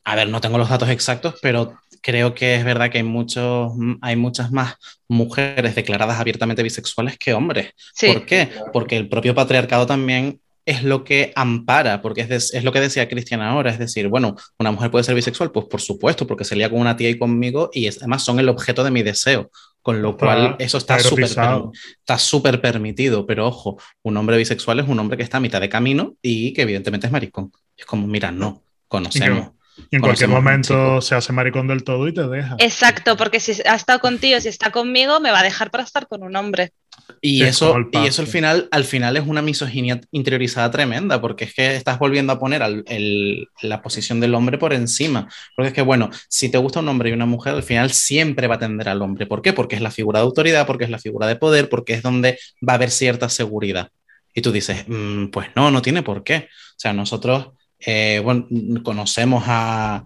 [0.05, 3.73] a ver, no tengo los datos exactos, pero creo que es verdad que hay, muchos,
[4.01, 4.77] hay muchas más
[5.09, 7.73] mujeres declaradas abiertamente bisexuales que hombres.
[7.95, 8.07] Sí.
[8.13, 8.49] ¿Por qué?
[8.73, 12.81] Porque el propio patriarcado también es lo que ampara, porque es, de- es lo que
[12.81, 16.45] decía Cristian ahora, es decir, bueno, una mujer puede ser bisexual, pues por supuesto, porque
[16.45, 19.03] se lía con una tía y conmigo y es- además son el objeto de mi
[19.05, 19.51] deseo,
[19.87, 24.81] con lo Está- cual eso está súper está súper permitido, pero ojo, un hombre bisexual
[24.81, 27.53] es un hombre que está a mitad de camino y que evidentemente es maricón.
[27.77, 29.51] Es como, mira, no, conocemos.
[29.89, 32.57] Y en cualquier momento se hace maricón del todo y te deja.
[32.59, 36.09] Exacto, porque si ha estado contigo, si está conmigo, me va a dejar para estar
[36.09, 36.73] con un hombre.
[37.21, 41.55] Y eso, y eso al final, al final es una misoginia interiorizada tremenda, porque es
[41.55, 45.29] que estás volviendo a poner al- el- la posición del hombre por encima.
[45.57, 48.47] Porque es que, bueno, si te gusta un hombre y una mujer, al final siempre
[48.47, 49.27] va a tender al hombre.
[49.27, 49.53] ¿Por qué?
[49.53, 52.39] Porque es la figura de autoridad, porque es la figura de poder, porque es donde
[52.67, 53.89] va a haber cierta seguridad.
[54.35, 56.49] Y tú dices, "Mm, pues no, no tiene por qué.
[56.51, 57.49] O sea, nosotros,
[57.81, 58.47] eh, bueno,
[58.85, 60.05] conocemos a,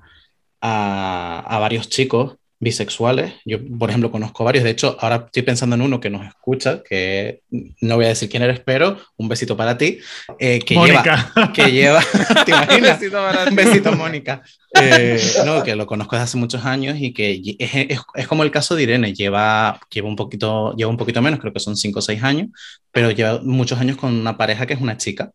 [0.60, 3.32] a, a varios chicos bisexuales.
[3.46, 4.64] Yo, por ejemplo, conozco varios.
[4.64, 7.40] De hecho, ahora estoy pensando en uno que nos escucha, que
[7.80, 9.98] no voy a decir quién eres, pero un besito para ti,
[10.38, 11.32] eh, que Mónica.
[11.34, 12.00] lleva, que lleva,
[12.44, 13.00] ¿te imaginas?
[13.00, 13.54] Besito para Un ti.
[13.56, 14.42] besito, Mónica.
[14.80, 18.42] Eh, no, que lo conozco desde hace muchos años y que es, es- es como
[18.44, 21.76] el caso de Irene, lleva, lleva, un poquito, lleva un poquito menos, creo que son
[21.76, 22.48] 5 o 6 años,
[22.92, 25.32] pero lleva muchos años con una pareja que es una chica.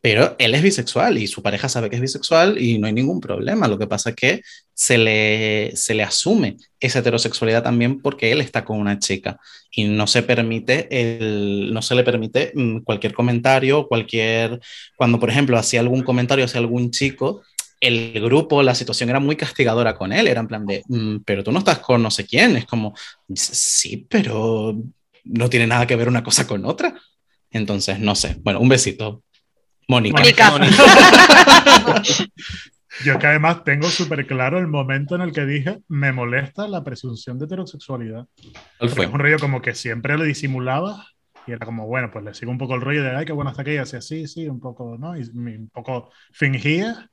[0.00, 3.20] Pero él es bisexual y su pareja sabe que es bisexual y no hay ningún
[3.20, 3.66] problema.
[3.66, 4.42] Lo que pasa es que
[4.72, 9.38] se le, se le asume esa heterosexualidad también porque él está con una chica
[9.70, 14.60] y no se permite el, no se le permite mm, cualquier comentario, cualquier
[14.96, 17.42] cuando por ejemplo hacía algún comentario hacia algún chico,
[17.80, 21.42] el grupo, la situación era muy castigadora con él, era en plan de, "Mm, pero
[21.44, 22.94] tú no estás con no sé quién, es como,
[23.34, 24.76] sí, pero
[25.24, 26.94] no tiene nada que ver una cosa con otra.
[27.50, 29.22] Entonces, no sé, bueno, un besito.
[29.88, 30.22] Mónica.
[30.50, 30.52] Mónica.
[33.04, 36.82] Yo que además tengo súper claro el momento en el que dije, me molesta la
[36.82, 38.26] presunción de heterosexualidad.
[38.78, 39.04] ¿Cuál Porque fue?
[39.04, 41.06] es un rollo como que siempre lo disimulaba
[41.46, 43.50] y era como, bueno, pues le sigo un poco el rollo de, ay, qué buena
[43.50, 45.16] está aquella, así, sí, un poco, ¿no?
[45.16, 47.08] Y un poco fingía.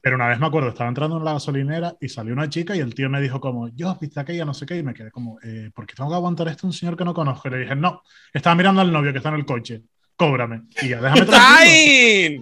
[0.00, 2.78] Pero una vez me acuerdo, estaba entrando en la gasolinera y salió una chica y
[2.78, 5.40] el tío me dijo como, yo, viste aquella, no sé qué, y me quedé como,
[5.42, 7.48] eh, ¿por qué tengo que aguantar esto a un señor que no conozco?
[7.48, 8.02] Y le dije, no,
[8.32, 9.82] estaba mirando al novio que está en el coche,
[10.16, 10.62] cóbrame.
[10.82, 11.42] Y ya, déjame tranquilo.
[11.58, 12.40] ¡Ay!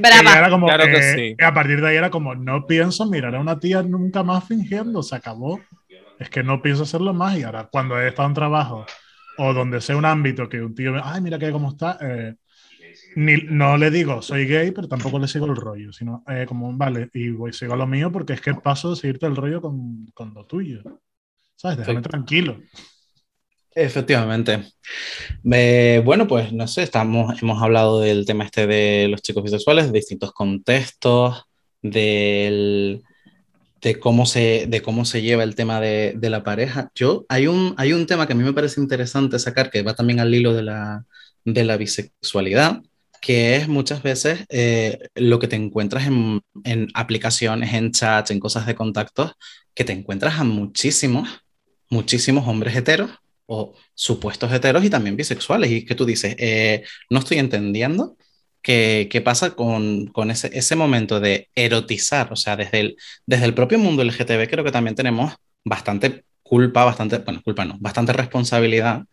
[0.00, 0.50] Brava.
[0.50, 1.44] Como, Claro que eh, sí.
[1.44, 5.02] A partir de ahí era como, no pienso mirar a una tía nunca más fingiendo,
[5.02, 5.60] se acabó.
[6.18, 7.36] Es que no pienso hacerlo más.
[7.38, 8.86] Y ahora, cuando he estado en trabajo
[9.38, 12.34] o donde sea un ámbito que un tío me, ay, mira que cómo está, eh,
[13.14, 16.72] ni, no le digo soy gay, pero tampoco le sigo el rollo, sino eh, como,
[16.76, 20.06] vale, y voy, sigo lo mío porque es que paso de seguirte el rollo con,
[20.12, 20.82] con lo tuyo.
[21.54, 21.78] ¿Sabes?
[21.78, 22.08] Déjame Sí.
[22.08, 22.58] tranquilo.
[23.78, 24.64] Efectivamente.
[25.52, 29.86] Eh, bueno, pues no sé, estamos, hemos hablado del tema este de los chicos bisexuales,
[29.86, 31.44] de distintos contextos,
[31.80, 33.04] del,
[33.80, 36.90] de, cómo se, de cómo se lleva el tema de, de la pareja.
[36.96, 39.94] Yo, hay un, hay un tema que a mí me parece interesante sacar, que va
[39.94, 41.04] también al hilo de la,
[41.44, 42.82] de la bisexualidad,
[43.20, 48.40] que es muchas veces eh, lo que te encuentras en, en aplicaciones, en chats, en
[48.40, 49.34] cosas de contactos,
[49.72, 51.28] que te encuentras a muchísimos,
[51.88, 53.10] muchísimos hombres heteros
[53.48, 55.70] o supuestos heteros y también bisexuales.
[55.70, 58.16] Y que tú dices, eh, no estoy entendiendo
[58.62, 62.32] qué, qué pasa con, con ese, ese momento de erotizar.
[62.32, 62.96] O sea, desde el,
[63.26, 65.34] desde el propio mundo LGTB creo que también tenemos
[65.64, 69.04] bastante culpa, bastante, bueno, culpa no, bastante responsabilidad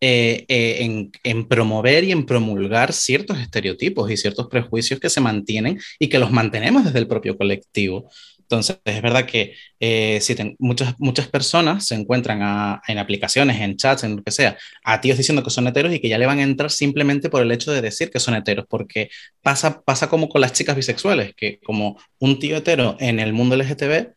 [0.00, 5.20] eh, eh, en, en promover y en promulgar ciertos estereotipos y ciertos prejuicios que se
[5.20, 8.10] mantienen y que los mantenemos desde el propio colectivo.
[8.44, 13.76] Entonces, es verdad que eh, si muchas, muchas personas se encuentran a- en aplicaciones, en
[13.76, 16.26] chats, en lo que sea, a tíos diciendo que son heteros y que ya le
[16.26, 19.08] van a entrar simplemente por el hecho de decir que son heteros, porque
[19.42, 23.54] pasa, pasa como con las chicas bisexuales, que como un tío hetero en el mundo
[23.56, 24.12] LGTB,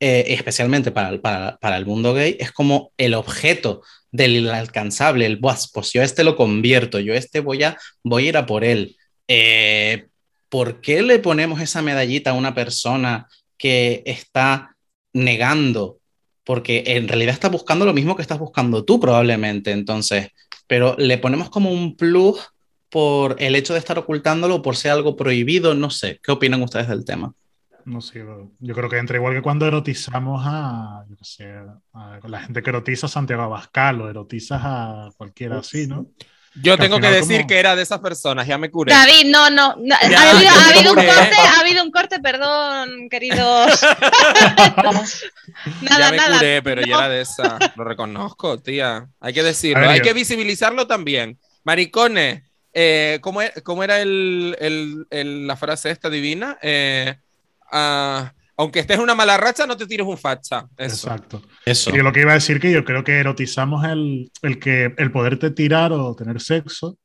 [0.00, 5.36] eh, especialmente para, para, para el mundo gay, es como el objeto del inalcanzable, el
[5.36, 8.64] "Buah, pues yo este lo convierto, yo este voy a, voy a ir a por
[8.64, 8.96] él.
[9.28, 10.06] Eh,
[10.48, 13.28] ¿Por qué le ponemos esa medallita a una persona
[13.60, 14.74] que está
[15.12, 15.98] negando?
[16.44, 20.30] Porque en realidad está buscando lo mismo que estás buscando tú probablemente, entonces,
[20.66, 22.40] pero le ponemos como un plus
[22.88, 26.88] por el hecho de estar ocultándolo por ser algo prohibido, no sé, ¿qué opinan ustedes
[26.88, 27.34] del tema?
[27.84, 28.24] No sé,
[28.58, 31.52] yo creo que entra igual que cuando erotizamos a, yo sé,
[31.92, 36.06] a la gente que erotiza a Santiago Abascal o erotizas a cualquiera así, ¿no?
[36.56, 38.92] Yo Que tengo que decir como- que era de esas personas, ya me curé.
[38.92, 39.76] David, no, no.
[39.76, 43.80] no, Ya, ha, habido, ha un corte, ha habido un corte, perdón, queridos.
[45.82, 46.36] nada, ya me nada.
[46.38, 47.58] curé, pero ya era de esa.
[47.76, 49.06] Lo reconozco, tía.
[49.20, 49.80] Hay que decirlo.
[49.80, 51.38] Ver, Hay yo- que visibilizarlo también.
[51.64, 52.42] Maricones,
[52.72, 56.58] eh, ¿cómo, e- cómo era el, el- el- la frase esta divina?
[56.62, 57.14] Eh,
[57.70, 60.66] ah, aunque estés en una mala racha, no te tires un facha.
[60.76, 61.08] Eso.
[61.08, 61.42] Exacto.
[61.64, 61.90] Eso.
[61.94, 65.10] Y lo que iba a decir que yo creo que erotizamos el, el que el
[65.12, 66.98] poderte tirar o tener sexo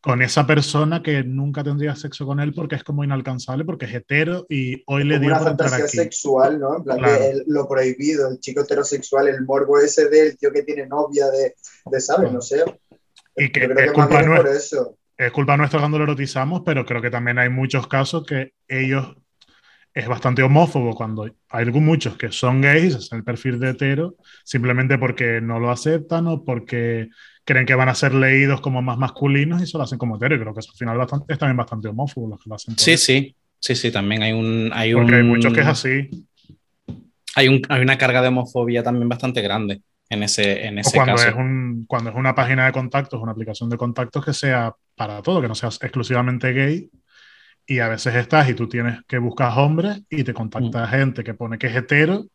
[0.00, 3.94] con esa persona que nunca tendría sexo con él porque es como inalcanzable, porque es
[3.94, 5.96] hetero y hoy le dio una por entrar fantasía aquí.
[5.96, 6.76] sexual, ¿no?
[6.76, 7.12] En plan, Claro.
[7.18, 11.26] de el- lo prohibido, el chico heterosexual, el morbo ese del tío que tiene novia,
[11.30, 11.54] de,
[11.90, 12.30] de ¿sabes?
[12.32, 12.64] No sé.
[13.36, 14.52] Y que creo es que más culpa es por nuestra.
[14.58, 14.98] eso.
[15.16, 19.16] es culpa nuestra cuando lo erotizamos, pero creo que también hay muchos casos que ellos
[19.94, 24.98] es bastante homófobo cuando hay muchos que son gays, es el perfil de hetero, simplemente
[24.98, 27.08] porque no lo aceptan o porque
[27.44, 30.34] creen que van a ser leídos como más masculinos y se lo hacen como hetero.
[30.34, 32.76] Y creo que eso al final bastante- es también bastante homófobo los que lo hacen.
[32.76, 33.04] Sí, eso.
[33.06, 33.36] sí.
[33.60, 34.70] Sí, sí, también hay un.
[34.74, 36.10] Hay Porque un, hay muchos que es así.
[37.36, 39.80] Hay, un, hay una carga de homofobia también bastante grande
[40.10, 41.28] en ese, en O ese cuando caso.
[41.28, 45.22] es, un, cuando es una página de contactos, una aplicación de contactos que sea para
[45.22, 46.90] todo, que no sea exclusivamente gay.
[47.66, 50.90] Y a veces estás y tú tienes que buscar hombres y te contacta Mm.
[50.90, 52.26] gente que pone que es hetero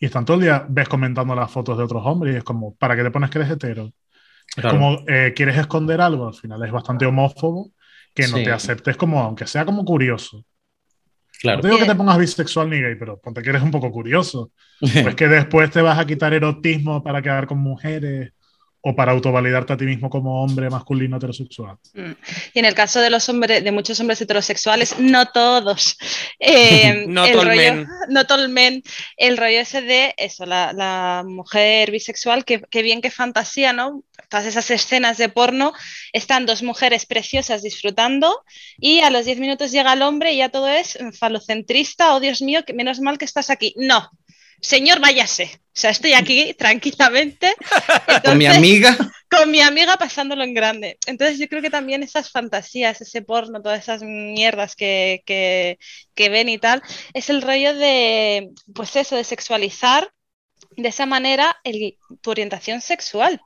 [0.00, 2.74] y están todo el día ves comentando las fotos de otros hombres y es como,
[2.76, 3.92] ¿para qué te pones que eres hetero?
[4.56, 4.78] Es Claro.
[4.78, 6.28] como, eh, ¿quieres esconder algo?
[6.28, 7.72] Al final es bastante homófobo
[8.14, 8.44] que no Sí.
[8.44, 10.44] te aceptes como, aunque sea como curioso.
[11.40, 11.58] Claro.
[11.58, 13.90] No te digo que te pongas bisexual ni gay, pero ponte que eres un poco
[13.90, 14.52] curioso.
[15.02, 18.32] Pues que después te vas a quitar erotismo para quedar con mujeres
[18.88, 21.76] o para autovalidarte a ti mismo como hombre masculino heterosexual.
[21.92, 22.12] Mm.
[22.54, 25.98] Y en el caso de los hombres, de muchos hombres heterosexuales, no todos.
[26.38, 27.88] eh, Not el all rollo, men.
[28.10, 28.84] not all men,
[29.16, 34.04] el rollo ese de eso, la, la mujer bisexual, que, que bien que fantasía, ¿no?
[34.28, 35.72] Todas esas escenas de porno,
[36.12, 38.44] están dos mujeres preciosas disfrutando
[38.78, 42.40] y a los 10 minutos llega el hombre y ya todo es falocentrista, oh Dios
[42.40, 43.74] mío, que menos mal que estás aquí.
[43.76, 44.10] No,
[44.60, 45.50] señor, váyase.
[45.54, 47.54] O sea, estoy aquí tranquilamente.
[48.24, 48.96] Con mi amiga.
[49.30, 50.98] con mi amiga pasándolo en grande.
[51.06, 55.78] Entonces yo creo que también esas fantasías, ese porno, todas esas mierdas que, que,
[56.14, 56.82] que ven y tal,
[57.12, 60.10] es el rollo de, pues eso, de sexualizar
[60.76, 63.40] de esa manera el- tu orientación sexual.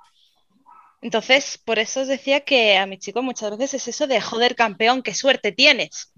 [1.02, 4.54] Entonces, por eso os decía que a mi chico muchas veces es eso de, joder,
[4.54, 6.12] campeón, qué suerte tienes.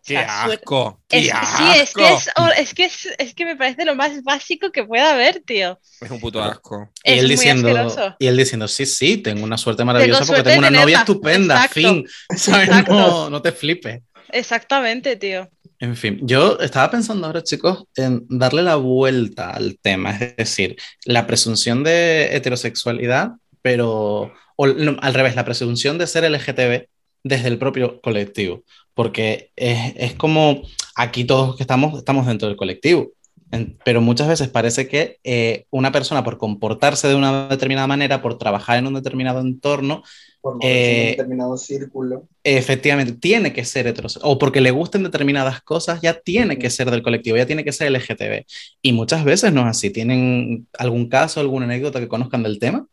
[0.00, 1.02] O ¡Qué sea, asco!
[1.08, 1.70] ¡Qué Es, sí, asco!
[1.74, 5.12] es que es, es que es, es que me parece lo más básico que pueda
[5.12, 5.78] haber, tío.
[6.00, 6.90] Es un puto asco.
[7.04, 8.16] Y Es él, muy diciendo, asqueroso.
[8.18, 11.54] y él diciendo, sí, sí, tengo una suerte maravillosa porque suerte tengo una novia estupenda,
[11.56, 11.74] Exacto.
[11.74, 12.06] fin.
[12.36, 12.70] ¿Sabes?
[12.88, 14.00] No, no te flipes.
[14.32, 15.48] Exactamente, tío.
[15.80, 20.76] En fin, yo estaba pensando ahora, chicos, en darle la vuelta al tema, es decir,
[21.04, 23.30] la presunción de heterosexualidad,
[23.62, 26.86] pero o, no, al revés, la presunción de ser LGTB
[27.24, 28.62] desde el propio colectivo,
[28.94, 30.62] porque es, es como
[30.96, 33.12] aquí todos que estamos, estamos dentro del colectivo,
[33.52, 38.22] en- pero muchas veces parece que eh, una persona por comportarse de una determinada manera,
[38.22, 40.02] por trabajar en un determinado entorno,
[40.42, 42.26] Por en Eh, un determinado círculo.
[42.44, 46.90] efectivamente tiene que ser heterosexual, o porque le gusten determinadas cosas, ya tiene que ser
[46.90, 48.46] del colectivo, ya tiene que ser LGTB.
[48.82, 49.90] Y muchas veces no es así.
[49.90, 52.86] ¿Tienen algún caso, alguna anécdota que conozcan del tema?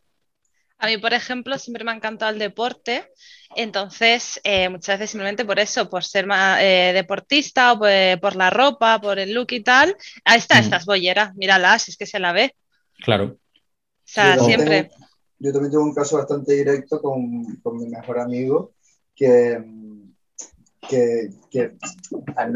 [0.80, 3.10] A mí, por ejemplo, siempre me ha encantado el deporte,
[3.56, 6.28] entonces eh, muchas veces simplemente por eso, por ser
[6.60, 10.64] eh, deportista o por, por la ropa, por el look y tal, ahí está, Mm.
[10.64, 12.54] esta es bollera, mírala, si es que se la ve.
[13.02, 13.24] Claro.
[13.24, 13.38] O
[14.04, 14.82] sea, Yo también siempre.
[14.84, 15.06] tengo-
[15.40, 18.72] yo también tengo un caso bastante directo con, con mi mejor amigo,
[19.14, 19.60] que,
[20.88, 21.72] que, que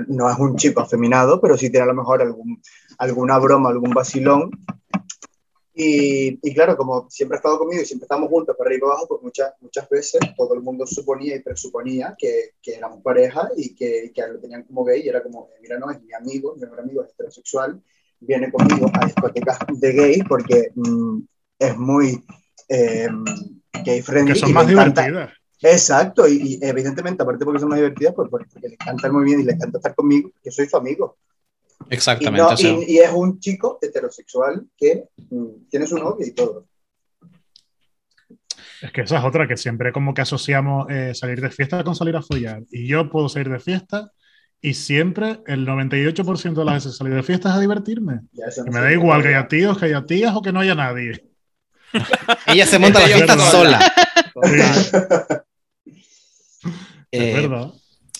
[0.08, 2.60] no es un chico afeminado, pero sí tiene a lo mejor algún,
[2.98, 4.50] alguna broma, algún vacilón.
[5.74, 8.90] Y, y claro, como siempre ha estado conmigo y siempre estamos juntos para arriba y
[8.90, 13.48] abajo, pues muchas, muchas veces todo el mundo suponía y presuponía que, que éramos pareja
[13.56, 16.12] y que, que lo tenían como gay y era como, eh, mira, no, es mi
[16.12, 17.80] amigo, mi mejor amigo es heterosexual,
[18.20, 21.20] viene conmigo a discotecas de gay porque mm,
[21.58, 22.22] es muy
[22.68, 23.08] eh,
[23.84, 24.34] gay friendly.
[24.34, 25.38] Que son más encanta- divertidas.
[25.64, 29.40] Exacto, y, y evidentemente, aparte porque son más divertidas, pues porque, le encanta muy bien
[29.40, 31.16] y le encanta estar conmigo, yo soy su amigo.
[31.91, 32.43] Y, Exactamente.
[32.43, 36.33] no- o sea, y- y es un chico heterosexual que mm, tiene su novia y
[36.33, 36.66] todo.
[38.80, 41.95] Es que esa es otra que siempre como que asociamos eh, salir de fiesta con
[41.95, 42.62] salir a follar.
[42.70, 44.11] Y yo puedo salir de fiesta
[44.61, 48.20] y siempre el 98% de las veces salir de fiesta es a divertirme.
[48.33, 50.74] Y no me da igual que haya tíos, que haya tías o que no haya
[50.74, 51.28] nadie.
[52.47, 53.93] ella se monta la fiesta sola.
[54.35, 55.45] sola.
[55.85, 56.62] Es
[57.12, 57.68] Eh, verdad.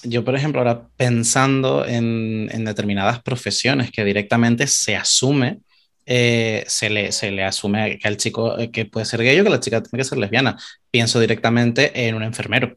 [0.05, 5.59] Yo, por ejemplo, ahora pensando en, en determinadas profesiones que directamente se asume,
[6.07, 9.45] eh, se, le, se le asume que el chico eh, que puede ser gay o
[9.45, 10.57] que la chica tiene que ser lesbiana.
[10.91, 12.77] Pienso directamente en un enfermero,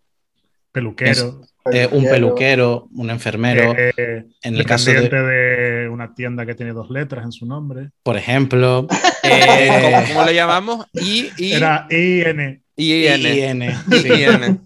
[0.72, 1.42] Peluquero.
[1.72, 3.74] eh, un peluquero, un enfermero.
[3.78, 5.90] eh, en el caso de, de...
[5.90, 7.90] una tienda que tiene dos letras en su nombre.
[8.04, 8.88] por ejemplo,
[9.24, 10.86] ¿cómo, cómo le llamamos?
[10.94, 12.62] I, I, Era IN.
[12.78, 13.34] I, N.
[13.34, 14.10] IN, I, sí.
[14.24, 14.58] N.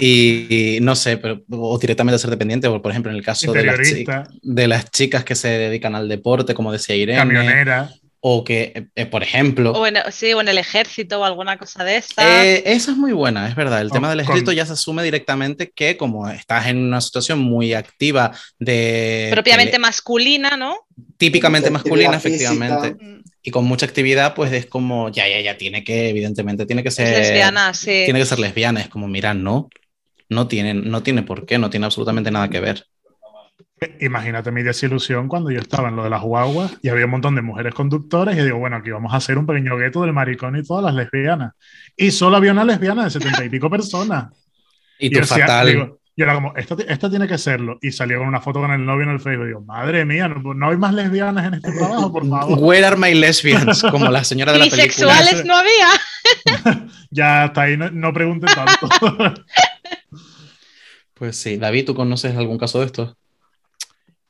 [0.00, 3.64] Y, y no sé, pero, o directamente ser dependiente, por ejemplo en el caso de
[3.64, 3.78] las,
[4.42, 7.90] de chicas que se dedican al deporte, como decía Irene, camionera.
[8.20, 11.82] o que, eh, por ejemplo, O en, sí, o en el ejército o alguna cosa
[11.82, 12.44] de esta.
[12.46, 13.80] Eh, esa es muy buena, es verdad.
[13.80, 17.40] El tema del con- ejército ya se asume directamente que como estás en una situación
[17.40, 18.30] muy activa
[18.60, 19.30] de...
[19.32, 20.76] propiamente que- masculina, ¿no?
[21.16, 22.52] típicamente masculina, física.
[22.52, 26.66] efectivamente, Mm, y con mucha actividad, pues es como, ya, ya, ya, tiene que, evidentemente,
[26.66, 27.18] tiene que Es ser...
[27.18, 28.02] lesbiana, sí.
[28.04, 29.68] Tiene que ser lesbiana, es como, mira, no,
[30.28, 32.84] no tiene, no tiene por qué, no tiene absolutamente nada que ver.
[34.00, 37.36] Imagínate mi desilusión cuando yo estaba en lo de las guaguas y había un montón
[37.36, 40.56] de mujeres conductoras y digo, bueno, aquí vamos a hacer un pequeño gueto del maricón
[40.56, 41.52] y todas las lesbianas.
[41.96, 44.26] Y solo había una lesbiana de setenta y pico personas.
[45.00, 45.66] Y yo tú decía- fatal.
[45.68, 47.78] digo- y era como, esta, esta tiene que serlo.
[47.80, 49.44] Y salió con una foto con el novio en el Facebook.
[49.44, 52.58] Y digo, madre mía, no, no hay más lesbianas en este trabajo, por favor.
[52.58, 53.80] Where are my lesbians?
[53.88, 54.82] Como la señora de la película.
[54.84, 55.86] Bisexuales no había.
[57.10, 58.88] Ya hasta ahí no, no pregunte tanto.
[61.18, 63.16] Pues sí, David, ¿tú conoces algún caso de esto?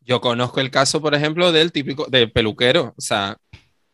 [0.01, 2.95] Yo conozco el caso, por ejemplo, del típico, del peluquero.
[2.97, 3.37] O sea,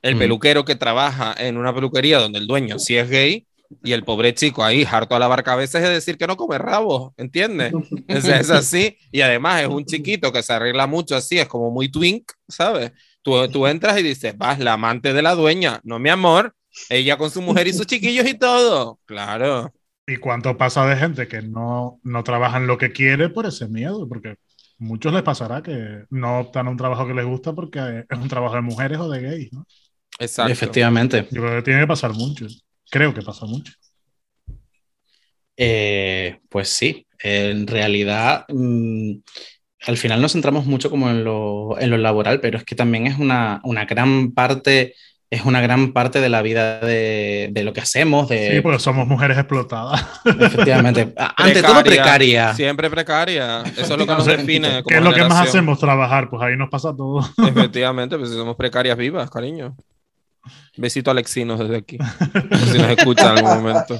[0.00, 0.18] el Mm.
[0.18, 3.46] peluquero que trabaja en una peluquería donde el dueño sí es gay
[3.82, 7.12] y el pobre chico ahí harto a lavar cabezas es decir que no come rabo,
[7.16, 7.72] ¿entiendes?
[7.74, 8.96] O sea, es así.
[9.10, 12.92] Y además es un chiquito que se arregla mucho así, es como muy twink, ¿sabes?
[13.22, 15.80] Tú, tú entras y dices, vas, la amante de la dueña.
[15.82, 16.54] No, mi amor,
[16.90, 19.00] ella con su mujer y sus chiquillos y todo.
[19.06, 19.72] Claro.
[20.06, 23.68] ¿Y cuánto pasa de gente que no, no trabaja en lo que quiere por ese
[23.68, 24.06] miedo?
[24.08, 24.36] Porque
[24.78, 28.28] muchos les pasará que no optan a un trabajo que les gusta porque es un
[28.28, 29.66] trabajo de mujeres o de gays, ¿no?
[30.18, 30.52] Exacto.
[30.52, 31.26] Efectivamente.
[31.30, 32.46] Yo creo que tiene que pasar mucho.
[32.90, 33.72] Creo que pasa mucho.
[35.56, 39.12] Eh, pues sí, en realidad mm,
[39.86, 43.06] al final nos centramos mucho como en lo, en lo laboral, pero es que también
[43.06, 44.94] es una, una gran parte,
[45.34, 48.78] es una gran parte de la vida de, de lo que hacemos, de, Sí, porque
[48.78, 50.04] somos mujeres explotadas.
[50.24, 52.54] efectivamente, a- ante todo precaria.
[52.54, 53.62] Siempre precaria.
[53.62, 54.82] Eso es lo que nos define.
[54.86, 55.78] ¿Qué es lo que más hacemos?
[55.78, 56.30] Trabajar.
[56.30, 57.20] Pues ahí nos pasa todo.
[57.46, 59.76] Efectivamente, pues si somos precarias vivas, cariño.
[60.76, 61.96] Besito a Alexinos desde aquí.
[61.98, 63.98] Por si nos escucha en algún momento.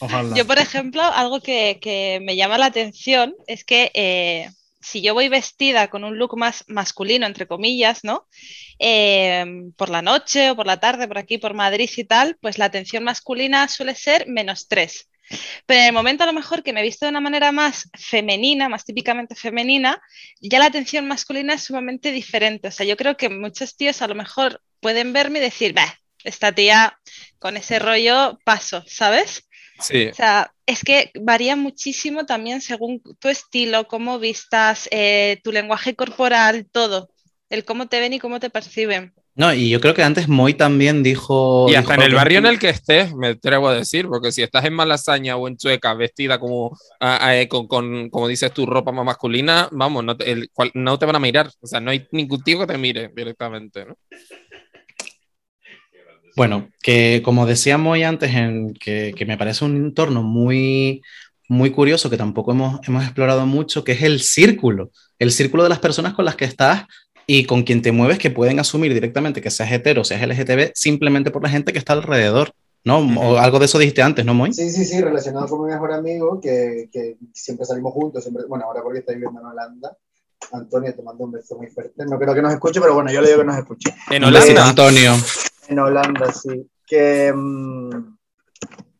[0.00, 0.34] Ojalá.
[0.34, 4.50] Yo, por ejemplo, algo que, que me llama la atención es que eh,
[4.84, 8.28] si yo voy vestida con un look más masculino, entre comillas, ¿no?
[8.78, 9.44] Eh,
[9.76, 12.66] por la noche o por la tarde, por aquí, por Madrid y tal, pues la
[12.66, 15.08] atención masculina suele ser menos tres.
[15.64, 17.88] Pero en el momento a lo mejor que me he visto de una manera más
[17.94, 20.00] femenina, más típicamente femenina,
[20.40, 22.68] ya la atención masculina es sumamente diferente.
[22.68, 25.98] O sea, yo creo que muchos tíos a lo mejor pueden verme y decir, bah,
[26.24, 26.98] esta tía
[27.38, 29.48] con ese rollo paso, ¿sabes?
[29.80, 30.06] Sí.
[30.06, 35.94] O sea, es que varía muchísimo también según tu estilo, cómo vistas, eh, tu lenguaje
[35.94, 37.10] corporal, todo.
[37.50, 39.12] El cómo te ven y cómo te perciben.
[39.36, 41.66] No, y yo creo que antes Moy también dijo...
[41.68, 44.30] Y hasta dijo en el barrio en el que estés, me atrevo a decir, porque
[44.30, 48.28] si estás en Malasaña o en Chueca vestida como, ah, ah, eh, con, con- como
[48.28, 51.50] dices tu ropa más masculina, vamos, no te, el cual- no te van a mirar.
[51.60, 53.96] O sea, no hay ningún tío que te mire directamente, ¿no?
[56.36, 61.02] Bueno, que como decíamos hoy antes, en, que, que me parece un entorno muy,
[61.48, 65.68] muy curioso que tampoco hemos, hemos explorado mucho, que es el círculo, el círculo de
[65.68, 66.84] las personas con las que estás
[67.26, 71.30] y con quien te mueves que pueden asumir directamente que seas hetero, seas LGTB, simplemente
[71.30, 72.98] por la gente que está alrededor, ¿no?
[72.98, 74.52] O algo de eso dijiste antes, ¿no, Moy?
[74.52, 78.64] Sí, sí, sí, relacionado con mi mejor amigo, que, que siempre salimos juntos, siempre, bueno,
[78.66, 79.96] ahora porque está viviendo en Holanda.
[80.52, 82.04] Antonio, te mando un beso muy fuerte.
[82.04, 83.94] No creo que nos escuche, pero bueno, yo le digo que nos escuche.
[84.10, 84.68] En Holanda.
[84.68, 85.14] Antonio.
[85.68, 86.70] En Holanda, sí.
[86.86, 87.32] Que.
[87.34, 88.16] mm,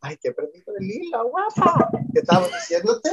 [0.01, 1.89] ay, que perdí con el hilo, guapa.
[2.13, 3.09] ¿Qué estábamos diciéndote?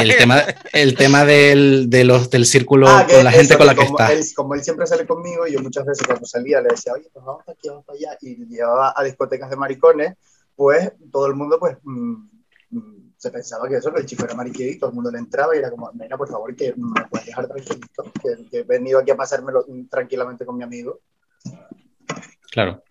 [0.00, 0.42] El tema,
[0.72, 3.84] el tema del, de los, del círculo Ah, con la gente eso, con la que
[3.84, 4.10] estás.
[4.10, 7.08] Él, como él siempre sale conmigo, y yo muchas veces cuando salía le decía, oye,
[7.12, 10.14] pues vamos para aquí, vamos para allá, y le llevaba a discotecas de maricones,
[10.54, 11.76] pues todo el mundo, pues.
[11.82, 12.28] mm,
[12.70, 15.58] mm, se pensaba que eso, el chico era mariquero todo el mundo le entraba y
[15.58, 19.10] era como, nena, por favor, que me puedes dejar tranquilito, que, que he venido aquí
[19.10, 21.00] a pasármelo tranquilamente con mi amigo.
[22.56, 22.82] Claro.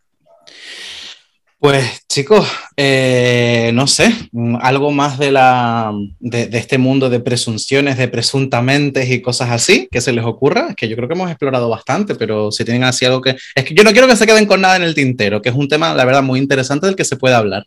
[1.58, 2.48] Pues chicos,
[2.78, 9.12] eh, no sé, mm, algo más de, la, de, este mundo de presunciones, de presuntamente
[9.12, 12.52] y cosas así, que se les ocurra, que yo creo que hemos explorado bastante, pero
[12.52, 13.38] si tienen así algo que...
[13.56, 15.56] Es que yo no quiero que se queden con nada en el tintero, que es
[15.56, 17.66] un tema, la verdad, muy interesante del que se puede hablar.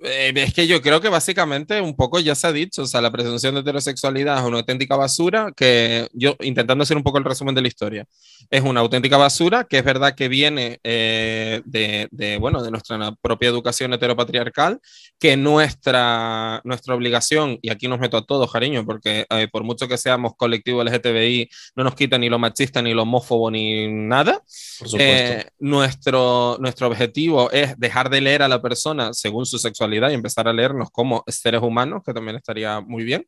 [0.00, 3.00] Eh, es que yo creo que básicamente un poco ya se ha dicho, o sea,
[3.00, 7.24] la presunción de heterosexualidad es una auténtica basura que yo, intentando hacer un poco el
[7.24, 8.06] resumen de la historia,
[8.48, 13.12] es una auténtica basura que es verdad que viene eh, de, de, bueno, de nuestra
[13.20, 14.80] propia educación heteropatriarcal,
[15.18, 19.88] que nuestra, nuestra obligación, y aquí nos meto a todos, cariño, porque eh, por mucho
[19.88, 24.44] que seamos colectivo LGTBI, no nos quita ni lo machista, ni lo homófobo, ni nada,
[24.78, 25.00] Por supuesto.
[25.00, 30.14] eh, nuestro, nuestro objetivo es dejar de leer a la persona según su sexualidad y
[30.14, 33.26] empezar a leernos como seres humanos, que también estaría muy bien.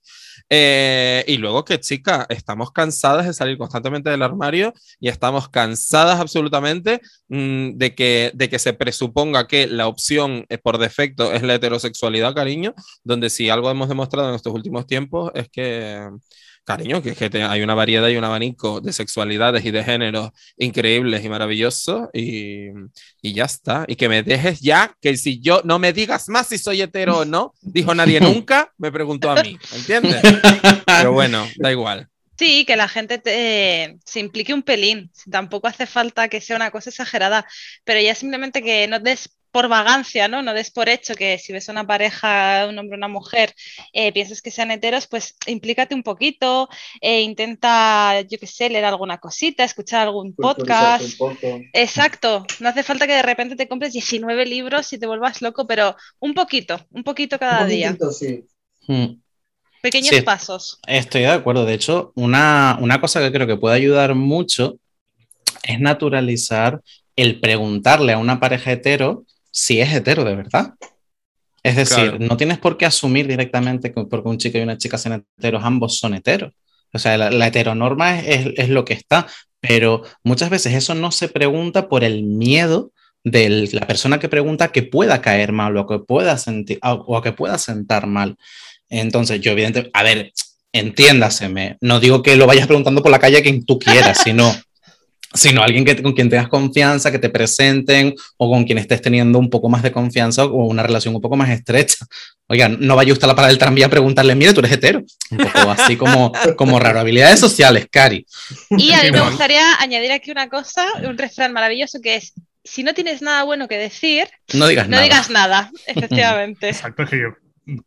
[0.49, 6.21] Eh, y luego que, chica, estamos cansadas de salir constantemente del armario y estamos cansadas
[6.21, 11.43] absolutamente mm, de, que, de que se presuponga que la opción eh, por defecto es
[11.43, 16.09] la heterosexualidad, cariño, donde si algo hemos demostrado en estos últimos tiempos es que
[16.77, 21.25] cariño, que, que hay una variedad y un abanico de sexualidades y de géneros increíbles
[21.25, 22.69] y maravillosos y,
[23.23, 23.85] y, ya está.
[23.89, 27.19] Y que me dejes ya, que si yo no me digas más si soy hetero
[27.19, 30.23] o no, dijo nadie nunca, me preguntó a mí, ¿entiendes?
[30.87, 32.09] Pero bueno, da igual.
[32.39, 35.11] Sí, que la gente te, se implique un pelín.
[35.31, 37.47] Tampoco hace falta que sea una cosa exagerada,
[37.85, 40.43] pero ya simplemente que no des por vagancia, ¿no?
[40.43, 43.55] No des por hecho que si ves una pareja, un hombre o una mujer,
[43.93, 46.69] eh, piensas que sean heteros, pues implícate un poquito,
[47.01, 51.21] e intenta, yo qué sé, leer alguna cosita, escuchar algún podcast.
[51.73, 55.67] Exacto, no hace falta que de repente te compres 19 libros y te vuelvas loco,
[55.67, 57.97] pero un poquito, un poquito cada día.
[58.13, 58.45] Sí.
[58.87, 59.21] Hmm.
[59.83, 60.79] Pequeños pasos.
[60.87, 61.65] Estoy de acuerdo.
[61.65, 64.77] De hecho, una, una cosa que creo que puede ayudar mucho
[65.63, 66.83] es naturalizar
[67.17, 70.75] el preguntarle a una pareja hetero si es hetero de verdad.
[71.63, 74.97] Es decir, no tienes por qué asumir directamente que porque un chico y una chica
[74.97, 76.53] sean heteros, ambos son heteros.
[76.93, 79.27] O sea, la, heteronorma es, es, lo que está,
[79.61, 82.93] pero muchas veces eso no se pregunta por el miedo
[83.23, 87.33] de la persona que pregunta que pueda caer mal o que pueda sentir o que
[87.33, 88.37] pueda sentar mal.
[88.89, 90.33] Entonces, yo evidentemente, a ver,
[90.73, 94.53] entiéndaseme, no digo que lo vayas preguntando por la calle a quien tú quieras, sino
[95.33, 99.39] sino alguien que, con quien tengas confianza, que te presenten o con quien estés teniendo
[99.39, 102.05] un poco más de confianza o una relación un poco más estrecha.
[102.49, 105.05] Oiga, no vaya usted a la parada del tranvía a preguntarle, mire, tú eres hetero.
[105.31, 106.99] Un poco así como, como raro.
[106.99, 108.27] Habilidades sociales, Cari.
[108.71, 112.33] Y a mí me gustaría añadir aquí una cosa, un refrán maravilloso que es,
[112.65, 115.03] si no tienes nada bueno que decir, no digas no nada.
[115.05, 116.71] digas nada, efectivamente.
[116.71, 117.29] Exacto, es que yo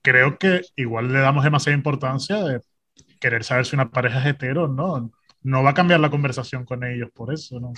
[0.02, 2.62] creo que igual le damos demasiada importancia de
[3.20, 5.12] querer saber si una pareja es hetero o no
[5.44, 7.74] no va a cambiar la conversación con ellos por eso, ¿no?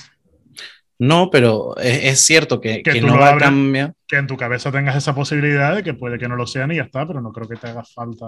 [0.98, 3.94] No, pero es, cierto que, que, no va a cambiar.
[4.08, 6.78] Que en tu cabeza tengas esa posibilidad de que puede que no lo sean y
[6.78, 8.26] ya está, pero no creo que te haga falta.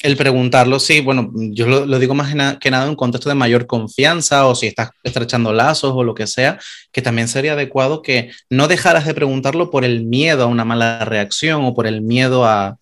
[0.00, 2.28] El preguntarlo, sí, bueno, yo lo, digo más
[2.60, 6.14] que nada en un contexto de mayor confianza o si estás estrechando lazos o lo
[6.14, 6.58] que sea,
[6.92, 11.04] que también sería adecuado que no dejaras de preguntarlo por el miedo a una mala
[11.04, 12.76] reacción o por el miedo a,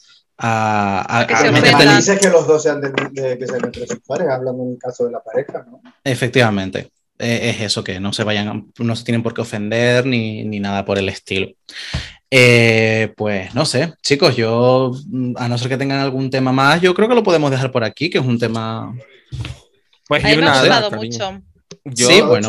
[0.44, 4.72] a, a, que, a dice que los dos sean de, que sean heterosexuales, hablando en
[4.72, 5.80] el caso de la pareja, ¿no?
[6.02, 10.42] Efectivamente, e, es eso, que no se vayan, no se tienen por qué ofender ni,
[10.42, 11.52] ni nada por el estilo.
[12.28, 14.90] Eh, pues no sé, chicos, yo,
[15.36, 17.84] a no ser que tengan algún tema más, yo creo que lo podemos dejar por
[17.84, 18.92] aquí, que es un tema...
[20.08, 21.40] Pues yo nada, mucho.
[21.84, 22.48] Yo, sí, bueno,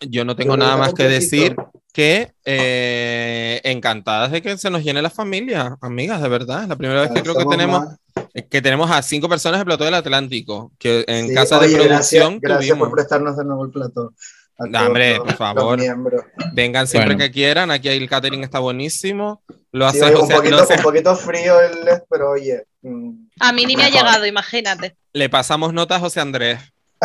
[0.00, 1.54] yo no tengo nada más que decir
[1.94, 6.64] que eh, encantadas de que se nos llene la familia, amigas, de verdad.
[6.64, 7.84] Es la primera vez que creo que tenemos,
[8.50, 12.40] que tenemos a cinco personas de Plató del Atlántico, que en casa de producción.
[12.42, 14.12] Gracias, por prestarnos de nuevo el plató.
[14.58, 15.78] hombre, por favor.
[16.52, 17.70] Vengan siempre que quieran.
[17.70, 19.44] Aquí el catering está buenísimo.
[19.70, 22.64] Lo hace, un, poquito, un poquito frío el pero oye.
[22.82, 24.96] Mm, a mí ni me ha llegado, imagínate.
[25.12, 26.58] Le pasamos notas a José Andrés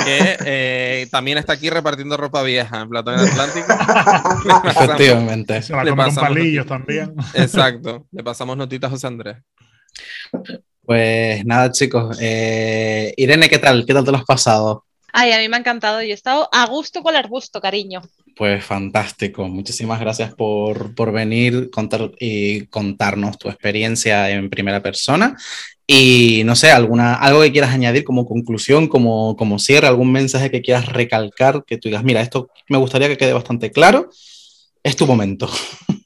[0.04, 3.68] que eh, también está aquí repartiendo ropa vieja en Platón Atlántico.
[4.66, 5.62] Efectivamente.
[5.62, 7.14] Se va a con palillos también.
[7.34, 8.08] Exacto.
[8.12, 9.38] Le pasamos notitas a José Andrés.
[10.84, 12.18] Pues nada, chicos.
[12.20, 13.86] Eh, Irene, ¿qué tal?
[13.86, 14.86] ¿Qué tal te lo has pasado?
[15.14, 16.02] Ay, a mí me ha encantado.
[16.02, 18.02] Yo he estado a gusto con el arbusto, cariño.
[18.36, 19.47] Pues fantástico.
[19.47, 25.36] Muchísimas gracias por, por venir contar, y contarnos tu experiencia en primera persona.
[25.92, 30.52] Y no sé, alguna, algo que quieras añadir como conclusión, como, como cierre, algún mensaje
[30.52, 34.12] que quieras recalcar, que tú digas, mira, esto me gustaría que quede bastante claro.
[34.84, 35.50] Es tu momento.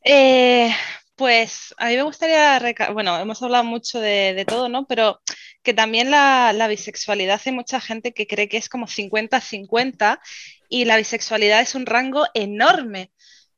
[0.06, 0.70] Eh,
[1.16, 2.62] pues a mí me gustaría,
[2.92, 4.86] bueno, hemos hablado mucho de, de todo, ¿no?
[4.86, 5.22] Pero
[5.62, 10.20] que también la, la, bisexualidad hay mucha gente que cree que es como 50-50
[10.68, 13.12] y la bisexualidad es un rango enorme.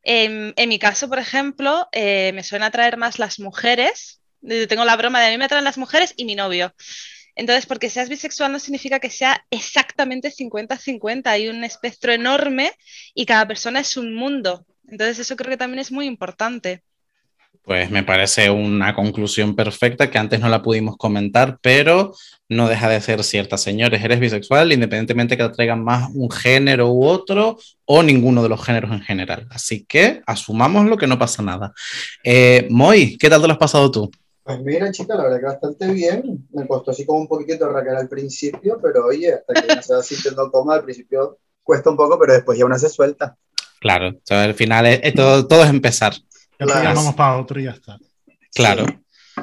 [0.03, 4.21] En, en mi caso, por ejemplo, eh, me suelen atraer más las mujeres.
[4.67, 6.73] Tengo la broma de a mí me atraen las mujeres y mi novio.
[7.35, 11.27] Entonces, porque seas bisexual no significa que sea exactamente 50-50.
[11.27, 12.71] Hay un espectro enorme
[13.13, 14.65] y cada persona es un mundo.
[14.87, 16.81] Entonces, eso creo que también es muy importante.
[17.65, 22.13] Pues me parece una conclusión perfecta que antes no la pudimos comentar, pero
[22.47, 23.57] no deja de ser cierta.
[23.57, 28.49] Señores, eres bisexual independientemente que te traigan más un género u otro o ninguno de
[28.49, 29.47] los géneros en general.
[29.49, 31.73] Así que asumámoslo que no pasa nada.
[32.23, 34.11] Eh, Moy, ¿qué tal te lo has pasado tú?
[34.45, 36.47] Pues mira, chica, la verdad que bastante bien.
[36.51, 39.93] Me costó así como un poquito arrancar al principio, pero oye, hasta que uno se
[39.95, 43.35] va sintiendo cómodo, al principio cuesta un poco, pero después ya una se suelta.
[43.79, 46.13] Claro, al final es, todo, todo es empezar.
[46.59, 46.83] Ya Claro.
[46.89, 47.97] llamamos para otro y ya está.
[48.53, 48.85] Claro.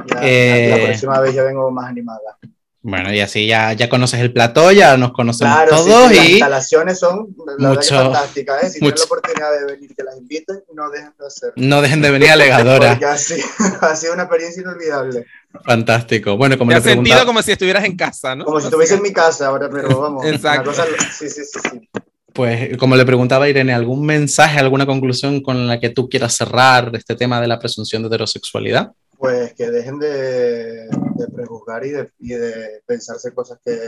[0.06, 2.38] Ya- Eh, la, la próxima vez ya vengo más animada.
[2.84, 6.26] Bueno, y así ya, ya conoces el plató, ya nos conocemos Claro, todos sí, las
[6.26, 8.64] y instalaciones son la Mucho- fantásticas.
[8.64, 8.70] ¿eh?
[8.70, 11.54] Si mucho- tienen la oportunidad de venir, que las inviten, no dejen de hacerlo.
[11.56, 12.88] no dejen de venir alegadora.
[12.90, 13.46] Porque ha sido,
[13.82, 15.26] ha sido una experiencia inolvidable.
[15.64, 16.36] Fantástico.
[16.36, 18.44] Bueno, como Te le has sentido como si estuvieras en casa, ¿no?
[18.44, 20.24] Como si estuviese en mi casa ahora, pero vamos.
[20.26, 20.70] Exacto.
[20.70, 20.84] cosa-
[21.16, 21.88] sí, sí, sí, sí.
[22.32, 26.34] pues, como le preguntaba a Irene, ¿algún mensaje, alguna conclusión con la que tú quieras
[26.34, 28.90] cerrar este tema de la presunción de heterosexualidad?
[29.22, 33.78] Pues que dejen de, de prejuzgar y de, y de pensarse cosas que,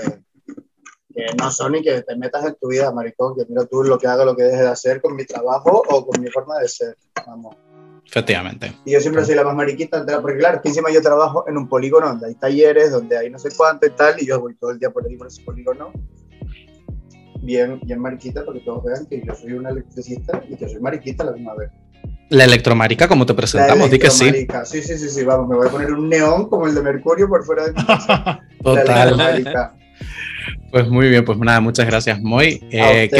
[1.12, 3.34] que no son y que te metas en tu vida, maricón.
[3.34, 6.06] Que mira tú lo que hago, lo que dejes de hacer con mi trabajo o
[6.06, 6.96] con mi forma de ser.
[7.26, 7.56] Vamos.
[8.06, 8.76] Efectivamente.
[8.84, 11.68] Y yo siempre soy la más mariquita, porque claro, que encima yo trabajo en un
[11.68, 14.70] polígono donde hay talleres, donde hay no sé cuánto y tal, y yo voy todo
[14.70, 15.90] el día por ahí por ese polígono.
[17.42, 20.80] Bien, bien mariquita, para que todos vean que yo soy una electricista y que soy
[20.80, 21.72] mariquita a la misma vez.
[22.30, 24.24] La electromarica, como te La presentamos, di que sí.
[24.28, 24.64] electromarica.
[24.64, 27.28] Sí, sí, sí, sí, vamos, me voy a poner un neón como el de Mercurio
[27.28, 28.40] por fuera de mi casa.
[28.62, 28.86] La Total.
[29.08, 29.74] electromarica.
[30.70, 32.60] Pues muy bien, pues nada, muchas gracias, Moy.
[32.72, 33.10] Eh.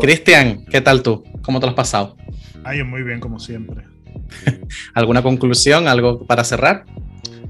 [0.00, 1.24] Cristian, ¿qué tal tú?
[1.42, 2.16] ¿Cómo te lo has pasado?
[2.64, 3.84] Ay, muy bien, como siempre.
[4.94, 6.84] ¿Alguna conclusión, algo para cerrar?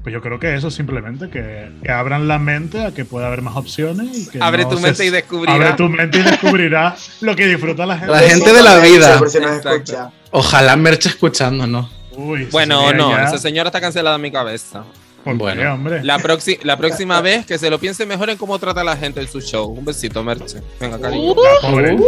[0.03, 3.41] Pues yo creo que eso simplemente, que, que abran la mente a que pueda haber
[3.41, 4.27] más opciones.
[4.27, 5.55] Y que Abre no tu se- mente y descubrirás.
[5.55, 8.11] Abre tu mente y descubrirás lo que disfruta la gente.
[8.11, 9.17] La gente de la vida.
[9.19, 9.69] Por si nos Exacto.
[9.75, 10.11] escucha.
[10.33, 11.89] Ojalá Merche escuchándonos.
[12.15, 14.83] Uy, Bueno, no, ya- esa señora está cancelada en mi cabeza.
[15.23, 15.73] ¿Por qué, Bueno.
[15.75, 16.03] hombre?
[16.03, 19.27] La, próxima vez que se lo piense mejor en cómo trata a la gente en
[19.29, 19.67] su show.
[19.67, 20.61] Un besito, Merche.
[20.81, 21.31] Venga, cariño.
[21.31, 21.35] Uh,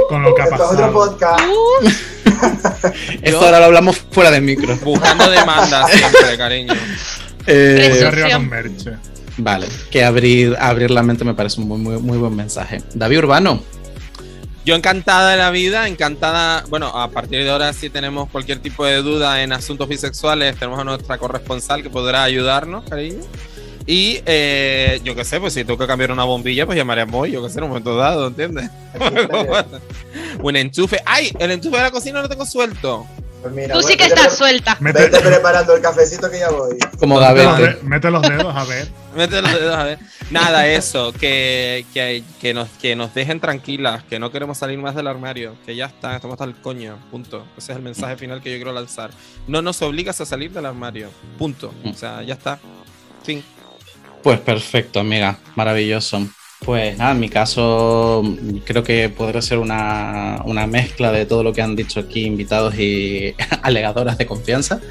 [0.10, 0.92] con lo que ha otro pasado.
[0.92, 1.44] podcast.
[1.48, 1.90] uh,
[3.22, 4.76] Esto ahora lo hablamos fuera de micro.
[4.84, 6.74] Buscando demandas siempre, cariño.
[7.48, 8.92] Eh, arriba con Merche.
[9.38, 12.82] vale, que abrir, abrir la mente me parece un muy, muy, muy buen mensaje.
[12.96, 13.62] David Urbano,
[14.66, 16.64] Yo encantada de la vida, encantada.
[16.70, 20.80] Bueno, a partir de ahora, si tenemos cualquier tipo de duda en asuntos bisexuales, tenemos
[20.80, 23.22] a nuestra corresponsal que podrá ayudarnos, cariño.
[23.86, 27.06] Y eh, yo qué sé, pues si tengo que cambiar una bombilla, pues llamaré a
[27.06, 28.72] Moy, yo qué sé, en un momento dado, ¿entiendes?
[30.42, 31.00] un enchufe.
[31.06, 31.32] ¡Ay!
[31.38, 33.06] El enchufe de la cocina lo tengo suelto.
[33.46, 34.76] Pues mira, Tú sí que estás pre- suelta.
[34.80, 36.78] Mete, Vete preparando el cafecito que ya voy.
[36.98, 37.76] como mete los, Gavete.
[37.78, 38.88] de- mete los dedos, a ver.
[39.16, 40.00] Mete los dedos, a ver.
[40.32, 44.96] Nada, eso, que, que, que, nos, que nos dejen tranquilas, que no queremos salir más
[44.96, 47.46] del armario, que ya está, estamos hasta el coño, punto.
[47.56, 49.12] Ese es el mensaje final que yo quiero lanzar.
[49.46, 51.72] No nos obligas a salir del armario, punto.
[51.86, 52.58] O sea, ya está.
[53.24, 53.44] Fin.
[54.24, 56.28] Pues perfecto, amiga, maravilloso.
[56.66, 58.24] Pues nada, en mi caso
[58.66, 62.80] creo que podría ser una, una mezcla de todo lo que han dicho aquí invitados
[62.80, 64.82] y alegadoras de confianza.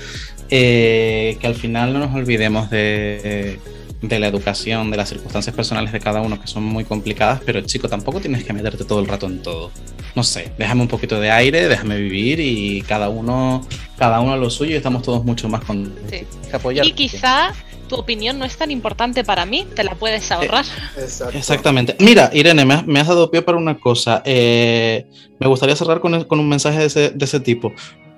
[0.51, 3.59] Eh, que al final no nos olvidemos de,
[4.03, 7.61] de la educación, de las circunstancias personales de cada uno, que son muy complicadas, pero
[7.63, 9.73] chico, tampoco tienes que meterte todo el rato en todo.
[10.15, 13.67] No sé, déjame un poquito de aire, déjame vivir y cada uno,
[13.99, 16.23] cada uno a lo suyo y estamos todos mucho más con Sí.
[16.49, 16.87] que apoyar.
[16.87, 17.53] Y quizá
[17.89, 20.65] tu opinión no es tan importante para mí, te la puedes ahorrar.
[20.97, 21.37] Exacto.
[21.37, 21.97] Exactamente.
[21.99, 24.23] Mira, Irene, me has, me has dado pie para una cosa.
[24.25, 25.07] Eh,
[25.41, 27.73] me gustaría cerrar con, con un mensaje de ese, de ese tipo.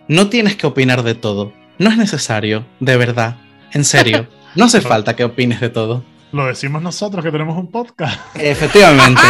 [0.06, 1.52] No tienes que opinar de todo.
[1.78, 3.38] No es necesario, de verdad.
[3.72, 4.28] En serio.
[4.56, 6.02] No hace falta que opines de todo.
[6.32, 8.18] Lo decimos nosotros que tenemos un podcast.
[8.36, 9.22] Efectivamente.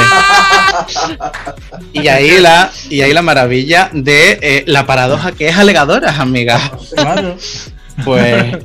[1.93, 6.63] Y ahí la, y ahí la maravilla de eh, la paradoja que es alegadoras, amigas.
[6.95, 7.37] Claro.
[8.05, 8.57] Pues,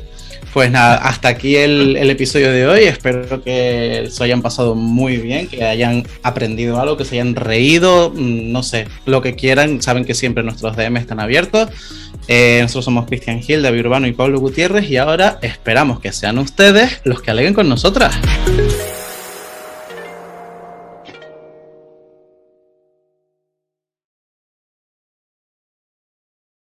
[0.53, 2.83] pues nada, hasta aquí el, el episodio de hoy.
[2.83, 8.11] Espero que se hayan pasado muy bien, que hayan aprendido algo, que se hayan reído,
[8.11, 9.81] mm, no sé, lo que quieran.
[9.81, 11.69] Saben que siempre nuestros DM están abiertos.
[12.27, 16.37] Eh, nosotros somos Cristian Gil, David Urbano y Pablo Gutiérrez y ahora esperamos que sean
[16.37, 18.15] ustedes los que aleguen con nosotras.